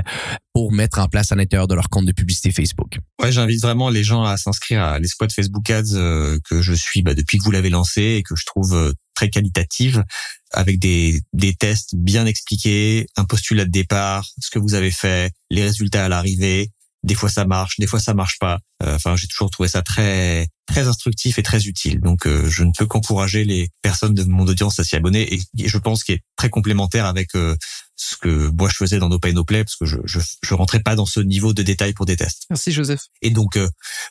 pour 0.53 0.71
mettre 0.71 0.99
en 0.99 1.07
place 1.07 1.31
à 1.31 1.35
l'intérieur 1.35 1.67
de 1.67 1.75
leur 1.75 1.89
compte 1.89 2.05
de 2.05 2.11
publicité 2.11 2.51
Facebook. 2.51 2.99
Ouais, 3.21 3.31
j'invite 3.31 3.61
vraiment 3.61 3.89
les 3.89 4.03
gens 4.03 4.23
à 4.23 4.37
s'inscrire 4.37 4.83
à 4.83 4.99
l'escouade 4.99 5.31
Facebook 5.31 5.69
Ads 5.69 5.93
euh, 5.93 6.39
que 6.49 6.61
je 6.61 6.73
suis 6.73 7.01
bah, 7.01 7.13
depuis 7.13 7.37
que 7.37 7.43
vous 7.43 7.51
l'avez 7.51 7.69
lancé 7.69 8.01
et 8.01 8.23
que 8.23 8.35
je 8.35 8.45
trouve 8.45 8.73
euh, 8.75 8.93
très 9.15 9.29
qualitative 9.29 10.03
avec 10.51 10.79
des, 10.79 11.21
des 11.33 11.53
tests 11.53 11.95
bien 11.95 12.25
expliqués, 12.25 13.07
un 13.17 13.25
postulat 13.25 13.65
de 13.65 13.71
départ, 13.71 14.27
ce 14.39 14.49
que 14.49 14.59
vous 14.59 14.73
avez 14.73 14.91
fait, 14.91 15.31
les 15.49 15.63
résultats 15.63 16.05
à 16.05 16.09
l'arrivée, 16.09 16.71
des 17.05 17.15
fois 17.15 17.29
ça 17.29 17.45
marche, 17.45 17.79
des 17.79 17.87
fois 17.87 17.99
ça 17.99 18.13
marche 18.13 18.39
pas. 18.39 18.59
Euh, 18.83 18.95
enfin, 18.95 19.15
j'ai 19.15 19.27
toujours 19.27 19.49
trouvé 19.49 19.69
ça 19.69 19.81
très 19.81 20.49
très 20.65 20.87
instructif 20.87 21.37
et 21.37 21.43
très 21.43 21.67
utile. 21.67 22.01
Donc, 22.01 22.25
euh, 22.25 22.49
je 22.49 22.63
ne 22.63 22.71
peux 22.75 22.87
qu'encourager 22.87 23.45
les 23.45 23.69
personnes 23.83 24.15
de 24.15 24.23
mon 24.23 24.47
audience 24.47 24.79
à 24.79 24.83
s'y 24.83 24.95
abonner 24.95 25.35
et, 25.35 25.67
je 25.67 25.77
pense 25.77 26.03
qu'il 26.03 26.15
est 26.15 26.23
très 26.35 26.49
complémentaire 26.49 27.05
avec 27.05 27.35
euh, 27.35 27.55
ce 27.95 28.17
que 28.17 28.49
moi 28.49 28.67
je 28.69 28.75
faisais 28.75 28.97
dans 28.97 29.07
No 29.07 29.19
Pay 29.19 29.33
No 29.33 29.45
Play 29.45 29.63
parce 29.63 29.75
que 29.75 29.85
je, 29.85 29.97
je 30.05 30.19
je 30.41 30.53
rentrais 30.55 30.79
pas 30.79 30.95
dans 30.95 31.05
ce 31.05 31.19
niveau 31.19 31.53
de 31.53 31.61
détail 31.61 31.93
pour 31.93 32.07
des 32.07 32.17
tests. 32.17 32.45
Merci 32.49 32.71
Joseph. 32.71 33.01
Et 33.21 33.29
donc 33.29 33.57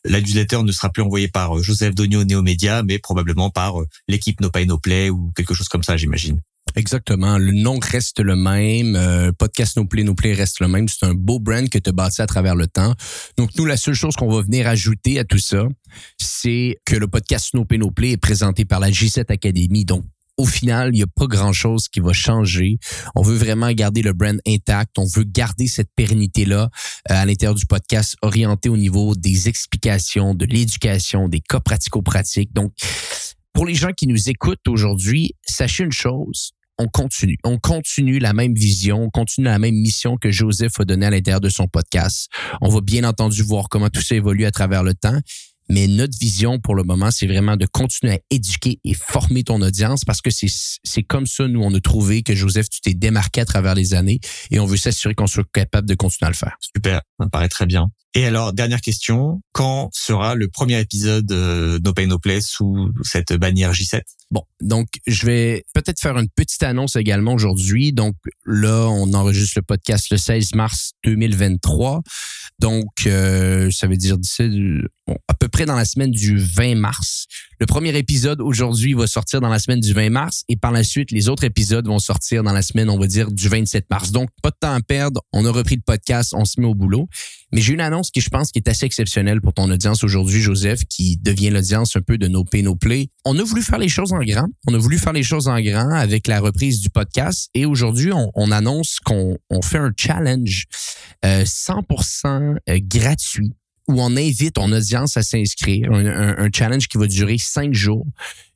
la 0.05 0.21
newsletter 0.21 0.63
ne 0.63 0.73
sera 0.73 0.91
plus 0.91 1.03
envoyée 1.03 1.29
par 1.29 1.61
Joseph 1.63 1.95
Donio 1.95 2.25
Néomédia, 2.25 2.83
mais 2.85 2.99
probablement 2.99 3.51
par 3.51 3.75
l'équipe 4.09 4.41
No 4.41 4.51
Pay 4.51 4.67
No 4.67 4.79
Play 4.79 5.11
ou 5.11 5.33
quelque 5.35 5.53
chose 5.53 5.69
comme 5.69 5.83
ça, 5.83 5.97
j'imagine. 5.97 6.41
Exactement. 6.77 7.39
Le 7.39 7.53
nom 7.53 7.79
reste 7.81 8.21
le 8.21 8.37
même. 8.37 8.97
Euh, 8.97 9.31
podcast 9.33 9.77
No 9.77 9.85
Play, 9.85 10.03
No 10.03 10.15
Play 10.15 10.33
reste 10.33 10.61
le 10.61 10.69
même. 10.69 10.89
C'est 10.89 11.07
un 11.07 11.15
beau 11.15 11.39
brand 11.39 11.69
que 11.69 11.79
tu 11.79 11.91
as 11.91 11.93
bâti 11.93 12.21
à 12.21 12.27
travers 12.27 12.57
le 12.57 12.67
temps. 12.67 12.95
Donc, 13.37 13.51
nous, 13.57 13.65
la 13.65 13.77
seule 13.77 13.95
chose 13.95 14.15
qu'on 14.17 14.31
va 14.31 14.43
venir 14.43 14.67
ajouter 14.67 15.19
à 15.19 15.25
tout 15.25 15.39
ça, 15.39 15.67
c'est 16.19 16.79
que 16.85 16.97
le 16.97 17.07
podcast 17.07 17.55
No 17.55 17.65
Play, 17.65 17.79
No 17.79 17.91
Play 17.91 18.13
est 18.13 18.17
présenté 18.17 18.65
par 18.65 18.81
la 18.81 18.91
G7 18.91 19.31
Academy. 19.31 19.85
Donc, 19.85 20.05
au 20.37 20.47
final, 20.47 20.91
il 20.93 20.97
n'y 20.97 21.03
a 21.03 21.07
pas 21.07 21.27
grand-chose 21.27 21.89
qui 21.89 22.01
va 22.01 22.13
changer. 22.13 22.79
On 23.15 23.23
veut 23.23 23.37
vraiment 23.37 23.71
garder 23.71 24.03
le 24.03 24.13
brand 24.13 24.41
intact. 24.47 24.99
On 24.99 25.07
veut 25.07 25.23
garder 25.23 25.69
cette 25.69 25.91
pérennité-là 25.95 26.71
euh, 27.11 27.15
à 27.15 27.25
l'intérieur 27.25 27.55
du 27.55 27.67
podcast 27.67 28.17
orienté 28.21 28.69
au 28.69 28.77
niveau 28.77 29.15
des 29.15 29.49
explications, 29.49 30.35
de 30.35 30.45
l'éducation, 30.45 31.29
des 31.29 31.41
cas 31.41 31.61
pratico-pratiques. 31.61 32.53
Donc, 32.53 32.73
pour 33.53 33.65
les 33.65 33.77
gens 33.77 33.93
qui 33.97 34.09
nous 34.09 34.29
écoutent 34.29 34.67
aujourd'hui, 34.67 35.35
sachez 35.47 35.85
une 35.85 35.93
chose, 35.93 36.51
on 36.79 36.87
continue. 36.87 37.39
On 37.45 37.59
continue 37.59 38.19
la 38.19 38.33
même 38.33 38.55
vision, 38.55 39.05
on 39.05 39.11
continue 39.11 39.47
la 39.47 39.59
même 39.59 39.75
mission 39.75 40.17
que 40.17 40.31
Joseph 40.31 40.81
a 40.81 40.85
donnée 40.85 41.07
à 41.07 41.11
l'intérieur 41.11 41.41
de 41.41 41.49
son 41.49 41.67
podcast. 41.69 42.29
On 42.61 42.69
va 42.69 42.81
bien 42.81 43.05
entendu 43.05 43.43
voir 43.43 43.69
comment 43.69 43.91
tout 43.91 44.03
ça 44.03 44.15
évolue 44.15 44.45
à 44.45 44.51
travers 44.51 44.83
le 44.83 44.95
temps. 44.95 45.19
Mais 45.71 45.87
notre 45.87 46.19
vision 46.19 46.59
pour 46.59 46.75
le 46.75 46.83
moment, 46.83 47.11
c'est 47.11 47.27
vraiment 47.27 47.57
de 47.57 47.65
continuer 47.65 48.15
à 48.15 48.19
éduquer 48.31 48.81
et 48.85 48.93
former 48.93 49.45
ton 49.45 49.63
audience 49.63 50.05
parce 50.05 50.21
que 50.21 50.29
c'est 50.31 51.03
comme 51.05 51.27
ça, 51.27 51.49
nous, 51.49 51.63
on 51.63 51.73
a 51.73 51.81
trouvé 51.81 52.23
que 52.23 52.35
Joseph, 52.35 52.69
tu 52.69 52.81
t'es 52.83 52.93
démarqué 52.93 53.41
à 53.41 53.45
travers 53.47 53.75
les 53.75 53.95
années 53.95 54.21
et 54.51 54.59
on 54.59 54.67
veut 54.67 54.77
s'assurer 54.77 55.15
qu'on 55.15 55.27
soit 55.27 55.45
capable 55.53 55.89
de 55.89 55.95
continuer 55.95 56.27
à 56.27 56.31
le 56.31 56.37
faire. 56.37 56.57
Super, 56.61 57.01
ça 57.19 57.25
me 57.25 57.31
paraît 57.31 57.49
très 57.49 57.65
bien. 57.67 57.89
Et 58.17 58.27
alors, 58.27 58.53
dernière 58.53 58.81
question, 58.81 59.43
quand 59.51 59.91
sera 59.93 60.37
le 60.37 60.47
premier 60.49 60.79
épisode 60.79 61.27
de 61.27 61.81
No 61.85 61.93
Pay 61.93 62.07
No 62.07 62.21
Play 62.21 62.41
sous 62.41 62.93
cette 63.03 63.33
bannière 63.33 63.73
J7 63.73 64.03
Bon, 64.31 64.43
donc 64.61 64.89
je 65.07 65.27
vais 65.27 65.65
peut-être 65.75 66.01
faire 66.01 66.19
une 66.19 66.29
petite 66.29 66.63
annonce 66.63 66.97
également 66.97 67.35
aujourd'hui. 67.35 67.93
Donc 67.93 68.17
là, 68.45 68.87
on 68.89 69.13
enregistre 69.15 69.59
le 69.59 69.63
podcast 69.63 70.11
le 70.11 70.17
16 70.17 70.55
mars 70.55 70.93
2023. 71.05 72.03
Donc, 72.59 73.07
euh, 73.07 73.71
ça 73.71 73.87
veut 73.87 73.97
dire 73.97 74.17
à 75.29 75.35
peu 75.35 75.49
près 75.49 75.67
dans 75.67 75.77
la 75.77 75.85
semaine 75.85 76.11
du 76.11 76.39
20 76.39 76.77
mars. 76.77 77.27
Le 77.61 77.67
premier 77.67 77.97
épisode 77.97 78.41
aujourd'hui 78.41 78.95
va 78.95 79.07
sortir 79.07 79.41
dans 79.41 79.49
la 79.49 79.59
semaine 79.59 79.81
du 79.81 79.93
20 79.93 80.11
mars 80.11 80.45
et 80.49 80.57
par 80.57 80.73
la 80.73 80.83
suite, 80.83 81.11
les 81.11 81.29
autres 81.29 81.45
épisodes 81.45 81.87
vont 81.87 81.99
sortir 81.99 82.43
dans 82.43 82.53
la 82.53 82.63
semaine, 82.63 82.91
on 82.91 82.99
va 82.99 83.07
dire, 83.07 83.31
du 83.31 83.49
27 83.49 83.91
mars. 83.91 84.13
Donc, 84.13 84.31
pas 84.43 84.51
de 84.51 84.57
temps 84.59 84.73
à 84.73 84.81
perdre. 84.81 85.21
On 85.33 85.45
a 85.47 85.51
repris 85.51 85.77
le 85.77 85.83
podcast, 85.83 86.33
on 86.35 86.45
se 86.45 86.61
met 86.61 86.67
au 86.67 86.75
boulot. 86.75 87.09
Mais 87.55 87.61
j'ai 87.61 87.75
une 87.75 87.81
annonce 87.81 88.11
qui, 88.11 88.21
je 88.21 88.31
pense, 88.31 88.51
qui 88.51 88.59
est 88.59 88.69
assez 88.69 88.85
exceptionnelle 88.85 89.41
pour 89.41 89.53
ton 89.53 89.71
audience 89.71 90.03
aujourd'hui, 90.03 90.43
Joseph, 90.43 90.81
qui 90.89 91.19
devient 91.19 91.51
l'audience 91.51 91.95
un 91.95 92.01
peu 92.01 92.19
de 92.19 92.27
No 92.27 92.43
Pay 92.43 92.65
No 92.65 92.75
Play. 92.75 93.11
On 93.25 93.39
a 93.39 93.45
voulu 93.45 93.63
faire 93.63 93.79
les 93.79 93.89
choses 93.89 94.13
en 94.13 94.25
grand. 94.25 94.49
On 94.67 94.75
a 94.75 94.79
voulu 94.79 94.99
faire 94.99 95.13
les 95.13 95.23
choses 95.23 95.47
en 95.47 95.61
grand 95.61 95.89
avec 95.91 96.27
la 96.27 96.41
reprise 96.41 96.81
du 96.81 96.91
podcast. 96.91 97.51
Et 97.55 97.65
aujourd'hui, 97.65 98.11
on, 98.13 98.51
annonce 98.51 98.99
qu'on 98.99 99.39
on 99.51 99.63
fait 99.63 99.79
un 99.79 99.93
challenge 99.97 100.65
euh, 101.25 101.45
100% 101.45 102.57
euh, 102.69 102.79
gratuit 102.83 103.53
où 103.87 104.03
on 104.03 104.17
invite 104.17 104.55
ton 104.55 104.73
audience 104.73 105.17
à 105.17 105.23
s'inscrire. 105.23 105.93
Un, 105.93 106.37
un, 106.37 106.49
challenge 106.53 106.89
qui 106.89 106.99
va 106.99 107.07
durer 107.07 107.39
cinq 107.39 107.73
jours 107.73 108.05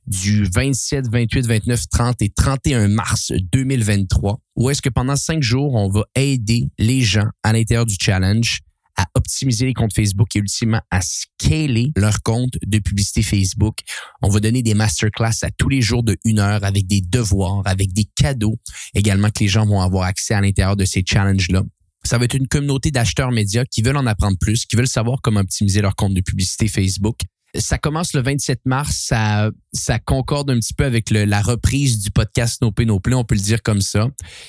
du 0.07 0.43
27, 0.43 1.07
28, 1.09 1.47
29, 1.47 1.83
30 1.89 2.21
et 2.21 2.29
31 2.31 2.89
mars 2.89 3.31
2023, 3.53 4.41
où 4.57 4.69
est-ce 4.69 4.81
que 4.81 4.89
pendant 4.89 5.15
cinq 5.15 5.41
jours, 5.41 5.75
on 5.75 5.87
va 5.87 6.03
aider 6.15 6.67
les 6.77 6.99
gens 6.99 7.27
à 7.43 7.53
l'intérieur 7.53 7.85
du 7.85 7.95
challenge 7.97 8.59
à 8.99 9.05
optimiser 9.15 9.65
les 9.65 9.73
comptes 9.73 9.93
Facebook 9.93 10.35
et 10.35 10.39
ultimement 10.39 10.81
à 10.91 10.99
scaler 10.99 11.93
leur 11.95 12.21
compte 12.21 12.55
de 12.65 12.79
publicité 12.79 13.21
Facebook. 13.21 13.77
On 14.21 14.27
va 14.27 14.41
donner 14.41 14.61
des 14.61 14.73
masterclass 14.73 15.43
à 15.43 15.51
tous 15.51 15.69
les 15.69 15.81
jours 15.81 16.03
de 16.03 16.17
une 16.25 16.39
heure 16.39 16.65
avec 16.65 16.85
des 16.85 16.99
devoirs, 16.99 17.61
avec 17.65 17.93
des 17.93 18.09
cadeaux 18.13 18.59
également 18.93 19.29
que 19.29 19.39
les 19.39 19.47
gens 19.47 19.65
vont 19.65 19.79
avoir 19.79 20.03
accès 20.03 20.33
à 20.33 20.41
l'intérieur 20.41 20.75
de 20.75 20.83
ces 20.83 21.01
challenges-là. 21.07 21.63
Ça 22.03 22.17
va 22.17 22.25
être 22.25 22.35
une 22.35 22.47
communauté 22.47 22.91
d'acheteurs 22.91 23.31
médias 23.31 23.63
qui 23.63 23.81
veulent 23.81 23.97
en 23.97 24.05
apprendre 24.05 24.37
plus, 24.37 24.65
qui 24.65 24.75
veulent 24.75 24.87
savoir 24.87 25.19
comment 25.21 25.39
optimiser 25.39 25.81
leur 25.81 25.95
compte 25.95 26.13
de 26.13 26.21
publicité 26.21 26.67
Facebook. 26.67 27.19
Ça 27.55 27.77
commence 27.77 28.13
le 28.13 28.21
27 28.21 28.61
mars. 28.65 28.95
Ça, 29.07 29.49
ça 29.73 29.99
concorde 29.99 30.51
un 30.51 30.59
petit 30.59 30.73
peu 30.73 30.85
avec 30.85 31.09
le, 31.09 31.25
la 31.25 31.41
reprise 31.41 31.99
du 31.99 32.11
podcast 32.11 32.61
No 32.61 32.71
Pay 32.71 32.85
No 32.85 32.99
Play, 32.99 33.15
on 33.15 33.23
peut 33.23 33.35
le 33.35 33.41
dire 33.41 33.63
comme 33.63 33.81
ça. 33.81 34.07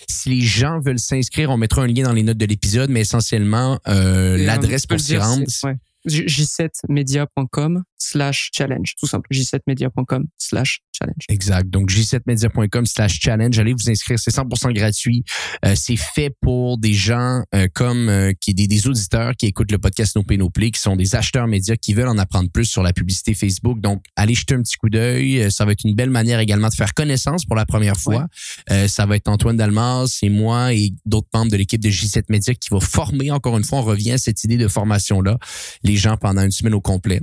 Si 0.09 0.29
les 0.29 0.41
gens 0.41 0.81
veulent 0.81 0.99
s'inscrire, 0.99 1.51
on 1.51 1.57
mettra 1.57 1.83
un 1.83 1.87
lien 1.87 2.05
dans 2.05 2.13
les 2.13 2.23
notes 2.23 2.39
de 2.39 2.47
l'épisode, 2.47 2.91
mais 2.91 3.01
essentiellement, 3.01 3.79
euh, 3.89 4.37
l'adresse 4.37 4.87
pour 4.87 5.01
s'y 5.01 5.17
rendre 5.17 5.45
j7media.com 6.07 7.83
slash 8.01 8.51
challenge. 8.53 8.95
Tout 8.99 9.07
simple. 9.07 9.29
j7media.com 9.31 10.27
slash 10.39 10.81
challenge. 10.93 11.25
Exact. 11.29 11.69
Donc, 11.69 11.91
j7media.com 11.91 12.87
slash 12.87 13.21
challenge. 13.21 13.59
Allez 13.59 13.73
vous 13.73 13.91
inscrire. 13.91 14.19
C'est 14.19 14.35
100% 14.35 14.73
gratuit. 14.73 15.25
Euh, 15.65 15.75
c'est 15.77 15.97
fait 15.97 16.35
pour 16.41 16.79
des 16.79 16.95
gens 16.95 17.43
euh, 17.55 17.69
comme 17.73 18.09
euh, 18.09 18.33
qui 18.41 18.55
des, 18.55 18.67
des 18.67 18.87
auditeurs 18.87 19.35
qui 19.37 19.47
écoutent 19.47 19.73
le 19.73 19.79
podcast 19.79 20.17
No 20.17 20.23
Pay 20.23 20.39
Play, 20.53 20.71
qui 20.71 20.81
sont 20.81 20.97
des 20.97 21.15
acheteurs 21.15 21.47
médias 21.47 21.77
qui 21.77 21.95
veulent 21.95 22.09
en 22.09 22.19
apprendre 22.19 22.51
plus 22.51 22.65
sur 22.65 22.83
la 22.83 22.93
publicité 22.93 23.35
Facebook. 23.35 23.81
Donc, 23.81 24.05
allez 24.17 24.35
jeter 24.35 24.55
un 24.55 24.63
petit 24.63 24.77
coup 24.77 24.89
d'œil. 24.89 25.51
Ça 25.51 25.65
va 25.65 25.73
être 25.73 25.85
une 25.85 25.95
belle 25.95 26.11
manière 26.11 26.41
également 26.41 26.69
de 26.69 26.75
faire 26.75 26.95
connaissance 26.95 27.45
pour 27.45 27.57
la 27.57 27.67
première 27.67 27.97
fois. 27.97 28.27
ça 28.89 29.07
va 29.07 29.17
être 29.17 29.29
Antoine 29.29 29.57
Dalmas 29.57 30.19
et 30.23 30.31
moi 30.31 30.73
et 30.73 30.93
d'autres 31.05 31.29
membres 31.35 31.51
de 31.51 31.57
l'équipe 31.57 31.81
de 31.81 31.91
J7 31.91 32.25
Media 32.29 32.55
qui 32.55 32.69
va 32.71 32.81
former. 32.81 33.31
Encore 33.31 33.59
une 33.59 33.65
fois, 33.65 33.81
on 33.81 33.83
revient 33.83 34.13
à 34.13 34.19
cette 34.19 34.43
idée 34.45 34.57
de 34.57 34.69
formation-là 34.69 35.39
les 35.83 35.97
gens 35.97 36.17
pendant 36.17 36.43
une 36.43 36.51
semaine 36.51 36.75
au 36.75 36.81
complet. 36.81 37.21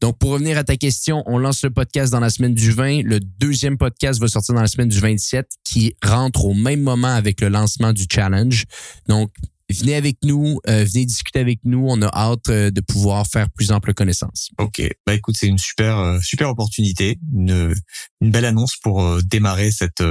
Donc, 0.00 0.18
pour 0.20 0.32
revenir 0.32 0.58
à 0.58 0.64
ta 0.64 0.76
question, 0.76 1.22
on 1.24 1.38
lance 1.38 1.64
le 1.64 1.70
podcast 1.70 2.12
dans 2.12 2.20
la 2.20 2.28
semaine 2.28 2.52
du 2.52 2.70
20. 2.70 3.02
Le 3.04 3.20
deuxième 3.20 3.78
podcast 3.78 4.20
va 4.20 4.28
sortir 4.28 4.54
dans 4.54 4.60
la 4.60 4.66
semaine 4.66 4.90
du 4.90 5.00
27 5.00 5.48
qui 5.64 5.96
rentre 6.04 6.44
au 6.44 6.52
même 6.52 6.82
moment 6.82 7.08
avec 7.08 7.40
le 7.40 7.48
lancement 7.48 7.94
du 7.94 8.04
challenge. 8.08 8.66
Donc, 9.08 9.32
venez 9.70 9.94
avec 9.94 10.18
nous, 10.22 10.58
euh, 10.68 10.84
venez 10.84 11.06
discuter 11.06 11.38
avec 11.38 11.60
nous. 11.64 11.86
On 11.88 12.02
a 12.02 12.08
hâte 12.08 12.50
euh, 12.50 12.70
de 12.70 12.82
pouvoir 12.82 13.26
faire 13.26 13.48
plus 13.50 13.72
ample 13.72 13.94
connaissance. 13.94 14.50
Ok, 14.58 14.82
bah 15.06 15.14
écoute, 15.14 15.36
c'est 15.38 15.46
une 15.46 15.58
super 15.58 15.98
euh, 15.98 16.20
super 16.20 16.50
opportunité, 16.50 17.18
une, 17.34 17.74
une 18.20 18.30
belle 18.30 18.44
annonce 18.44 18.76
pour 18.76 19.22
démarrer 19.22 19.70
cette 19.70 20.02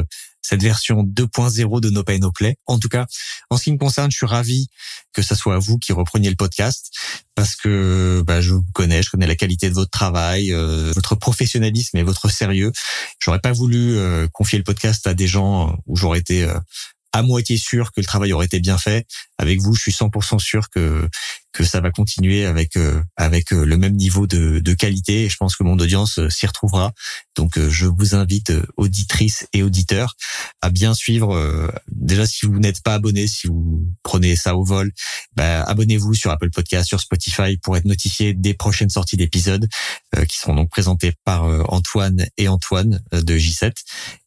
cette 0.42 0.62
version 0.62 1.04
2.0 1.04 1.82
de 1.82 1.90
No 1.90 2.04
Pay 2.04 2.20
No 2.20 2.32
Play. 2.32 2.58
En 2.66 2.80
tout 2.80 2.90
cas, 2.90 3.06
en 3.50 3.58
ce 3.58 3.64
qui 3.64 3.72
me 3.72 3.78
concerne, 3.78 4.12
je 4.12 4.18
suis 4.18 4.26
ravi 4.26 4.68
que 5.14 5.22
ça 5.22 5.36
soit 5.36 5.60
vous 5.60 5.78
qui 5.78 5.94
repreniez 5.94 6.30
le 6.30 6.36
podcast 6.36 6.92
parce 7.36 7.56
que 7.56 8.24
bah, 8.26 8.42
je 8.42 8.54
vous 8.54 8.66
connais, 8.74 9.02
je 9.04 9.10
connais 9.10 9.28
la 9.28 9.36
qualité 9.36 9.70
de 9.70 9.76
votre 9.76 9.92
travail, 9.92 10.52
euh, 10.52 10.92
votre 10.96 11.16
professionnalisme 11.16 11.98
et 11.98 12.04
votre 12.04 12.30
sérieux. 12.30 12.72
J'aurais 13.20 13.40
pas 13.40 13.54
voulu 13.54 13.98
euh, 13.98 14.28
confier 14.32 14.58
le 14.58 14.64
podcast 14.64 15.08
à 15.08 15.14
des 15.14 15.28
gens 15.28 15.78
où 15.86 15.96
j'aurais 15.96 16.20
été 16.20 16.44
euh, 16.44 16.60
à 17.14 17.22
moitié 17.22 17.58
sûr 17.58 17.92
que 17.92 18.02
le 18.02 18.06
travail 18.06 18.34
aurait 18.34 18.46
été 18.46 18.60
bien 18.60 18.78
fait. 18.78 19.08
Avec 19.38 19.60
vous, 19.60 19.74
je 19.74 19.82
suis 19.82 19.92
100% 19.92 20.40
sûr 20.40 20.70
que 20.70 21.08
que 21.52 21.64
ça 21.64 21.82
va 21.82 21.92
continuer 21.92 22.46
avec 22.46 22.78
euh, 22.78 23.02
avec 23.16 23.52
euh, 23.54 23.66
le 23.66 23.78
même 23.78 23.96
niveau 23.96 24.28
de, 24.28 24.60
de 24.60 24.74
qualité. 24.74 25.26
Et 25.26 25.30
je 25.30 25.38
pense 25.38 25.56
que 25.56 25.64
mon 25.64 25.78
audience 25.80 26.20
euh, 26.20 26.30
s'y 26.30 26.46
retrouvera. 26.46 26.94
Donc, 27.36 27.58
je 27.58 27.86
vous 27.86 28.16
invite, 28.16 28.52
auditrices 28.76 29.48
et 29.54 29.64
auditeurs, 29.64 30.18
à 30.62 30.70
bien 30.70 30.94
suivre. 30.94 31.72
déjà, 31.88 32.26
si 32.26 32.46
vous 32.46 32.60
n'êtes 32.60 32.84
pas 32.84 32.96
abonné, 32.96 33.28
si 33.28 33.48
vous 33.48 33.88
prenez 34.04 34.36
ça 34.36 34.58
au 34.58 34.66
vol, 34.66 34.92
bah, 35.38 35.64
abonnez-vous 35.64 36.16
sur 36.16 36.32
Apple 36.32 36.50
Podcast, 36.50 36.90
sur 36.90 37.00
Spotify 37.00 37.56
pour 37.56 37.78
être 37.78 37.86
notifié 37.86 38.34
des 38.34 38.54
prochaines 38.54 38.90
sorties 38.90 39.16
d'épisodes 39.16 39.70
qui 40.28 40.38
seront 40.38 40.54
donc 40.54 40.70
présentées 40.70 41.14
par 41.24 41.46
Antoine 41.72 42.26
et 42.36 42.50
Antoine 42.50 43.02
de 43.14 43.38
J7. 43.38 43.72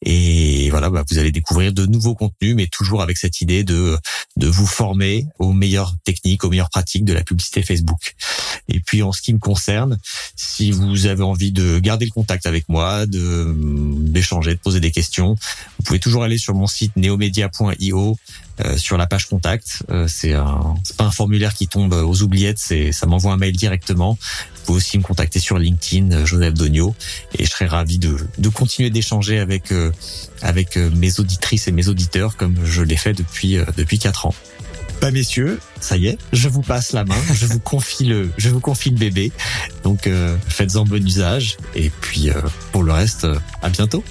Et 0.07 0.71
voilà, 0.71 0.89
bah, 0.89 1.05
vous 1.11 1.19
allez 1.19 1.33
découvrir 1.33 1.75
de 1.75 1.85
nouveaux 1.85 2.15
contenus, 2.15 2.55
mais 2.57 2.69
toujours 2.69 3.03
avec 3.03 3.19
cette 3.19 3.43
idée 3.43 3.63
de 3.63 3.99
de 4.37 4.47
vous 4.47 4.67
former 4.67 5.27
aux 5.39 5.53
meilleures 5.53 5.95
techniques, 6.05 6.45
aux 6.45 6.51
meilleures 6.51 6.71
pratiques 6.71 7.05
la 7.15 7.23
publicité 7.23 7.63
Facebook. 7.63 8.15
Et 8.69 8.81
puis 8.81 9.03
en 9.03 9.13
ce 9.13 9.21
qui 9.23 9.33
me 9.33 9.39
concerne, 9.39 9.99
si 10.37 10.71
vous 10.71 11.07
avez 11.07 11.23
envie 11.23 11.53
de 11.53 11.79
garder 11.79 12.05
le 12.05 12.11
contact 12.11 12.47
avec 12.47 12.69
moi, 12.69 13.07
de 13.07 13.55
d'échanger, 13.99 14.55
de 14.55 14.61
poser 14.61 14.81
des 14.81 14.91
questions, 14.91 15.37
vous 15.79 15.85
pouvez 15.85 15.99
toujours 15.99 16.23
aller 16.23 16.39
sur 16.39 16.55
mon 16.55 16.67
site 16.67 16.97
neomedia.io 16.97 18.19
euh, 18.61 18.77
sur 18.77 18.99
la 18.99 19.07
page 19.07 19.27
contact. 19.27 19.83
Euh, 19.91 20.07
c'est 20.09 20.35
un 20.35 20.75
pas 20.97 21.05
un 21.05 21.11
formulaire 21.11 21.55
qui 21.55 21.69
tombe 21.69 21.95
aux 21.95 22.23
oubliettes, 22.23 22.59
c'est 22.59 22.93
ça 22.93 23.07
m'envoie 23.07 23.33
un 23.33 23.37
mail 23.37 23.57
directement. 23.57 24.19
Vous 24.57 24.65
pouvez 24.67 24.77
aussi 24.77 24.99
me 24.99 25.03
contacter 25.03 25.41
sur 25.41 25.59
LinkedIn, 25.59 26.13
euh, 26.13 26.27
Joseph 26.27 26.55
Dogno, 26.55 26.95
et 27.39 27.45
je 27.45 27.51
serai 27.51 27.67
ravi 27.67 27.99
de, 27.99 28.17
de 28.39 28.49
continuer 28.49 28.91
d'échanger 28.91 29.39
avec 29.39 29.73
avec 30.43 30.77
mes 30.77 31.19
auditrices 31.19 31.69
et 31.69 31.73
mes 31.73 31.89
auditeurs 31.89 32.37
comme 32.37 32.57
je 32.65 32.83
l'ai 32.83 32.97
fait 32.97 33.15
depuis 33.15 33.57
depuis 33.77 33.99
quatre 33.99 34.27
ans. 34.27 34.35
Bah 35.01 35.11
messieurs, 35.11 35.59
ça 35.83 35.97
y 35.97 36.07
est, 36.07 36.19
je 36.33 36.49
vous 36.49 36.63
passe 36.63 36.93
la 36.93 37.05
main, 37.05 37.21
je 37.35 37.47
vous 37.47 37.61
confie 37.61 38.05
le, 38.05 38.31
je 38.37 38.49
vous 38.49 38.61
confie 38.61 38.91
le 38.91 38.97
bébé. 38.97 39.33
Donc 39.85 40.09
faites-en 40.49 40.85
bon 40.85 41.05
usage 41.05 41.57
et 41.75 41.91
puis 41.91 42.31
pour 42.73 42.83
le 42.83 42.93
reste, 42.93 43.27
à 43.63 43.69
bientôt. 43.69 44.05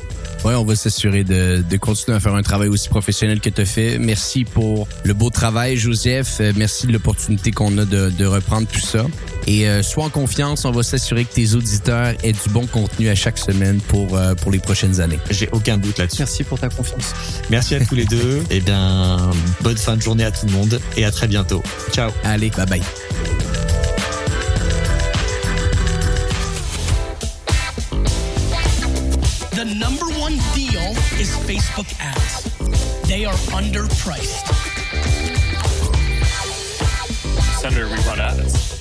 Ouais, 0.44 0.56
on 0.56 0.66
va 0.66 0.76
s'assurer 0.76 1.24
de, 1.24 1.64
de, 1.70 1.78
continuer 1.78 2.18
à 2.18 2.20
faire 2.20 2.34
un 2.34 2.42
travail 2.42 2.68
aussi 2.68 2.90
professionnel 2.90 3.40
que 3.40 3.50
tu 3.50 3.62
as 3.62 3.66
fait. 3.66 4.00
Merci 4.00 4.44
pour 4.44 4.88
le 5.04 5.14
beau 5.14 5.30
travail, 5.30 5.78
Joseph. 5.78 6.38
Euh, 6.40 6.52
merci 6.56 6.88
de 6.88 6.94
l'opportunité 6.94 7.52
qu'on 7.52 7.78
a 7.78 7.86
de, 7.86 8.10
de, 8.10 8.26
reprendre 8.26 8.68
tout 8.68 8.80
ça. 8.80 9.06
Et 9.46 9.68
euh, 9.68 9.84
sois 9.84 10.06
en 10.06 10.10
confiance, 10.10 10.66
on 10.66 10.72
va 10.72 10.82
s'assurer 10.82 11.26
que 11.26 11.34
tes 11.34 11.54
auditeurs 11.54 12.16
aient 12.24 12.32
du 12.32 12.50
bon 12.50 12.66
contenu 12.66 13.10
à 13.10 13.16
chaque 13.16 13.38
semaine 13.38 13.80
pour, 13.82 14.18
euh, 14.18 14.34
pour 14.34 14.52
les 14.52 14.58
prochaines 14.60 15.00
années. 15.00 15.20
J'ai 15.30 15.48
aucun 15.52 15.78
doute 15.78 16.00
là-dessus. 16.00 16.22
Merci 16.22 16.44
pour 16.44 16.60
ta 16.60 16.70
confiance. 16.70 17.14
Merci 17.52 17.76
à 17.76 17.86
tous 17.86 17.96
les 17.96 18.06
deux. 18.06 18.38
Et 18.50 18.58
eh 18.58 18.62
bien, 18.62 19.30
bonne 19.62 19.78
fin 19.78 19.96
de 19.96 20.02
journée 20.02 20.24
à 20.24 20.32
tout 20.32 20.48
le 20.48 20.54
monde 20.54 20.82
et 20.98 21.06
à 21.06 21.12
très 21.12 21.28
bientôt. 21.28 21.61
Ciao. 21.92 22.12
Allez, 22.24 22.52
bye 22.52 22.66
bye. 22.66 22.82
is 31.22 31.38
Facebook 31.46 31.88
ads. 32.00 33.08
They 33.08 33.26
are 33.26 33.40
underpriced. 33.54 34.48
Senator, 37.60 37.88
we 37.88 37.96
run 38.08 38.20
ads. 38.20 38.81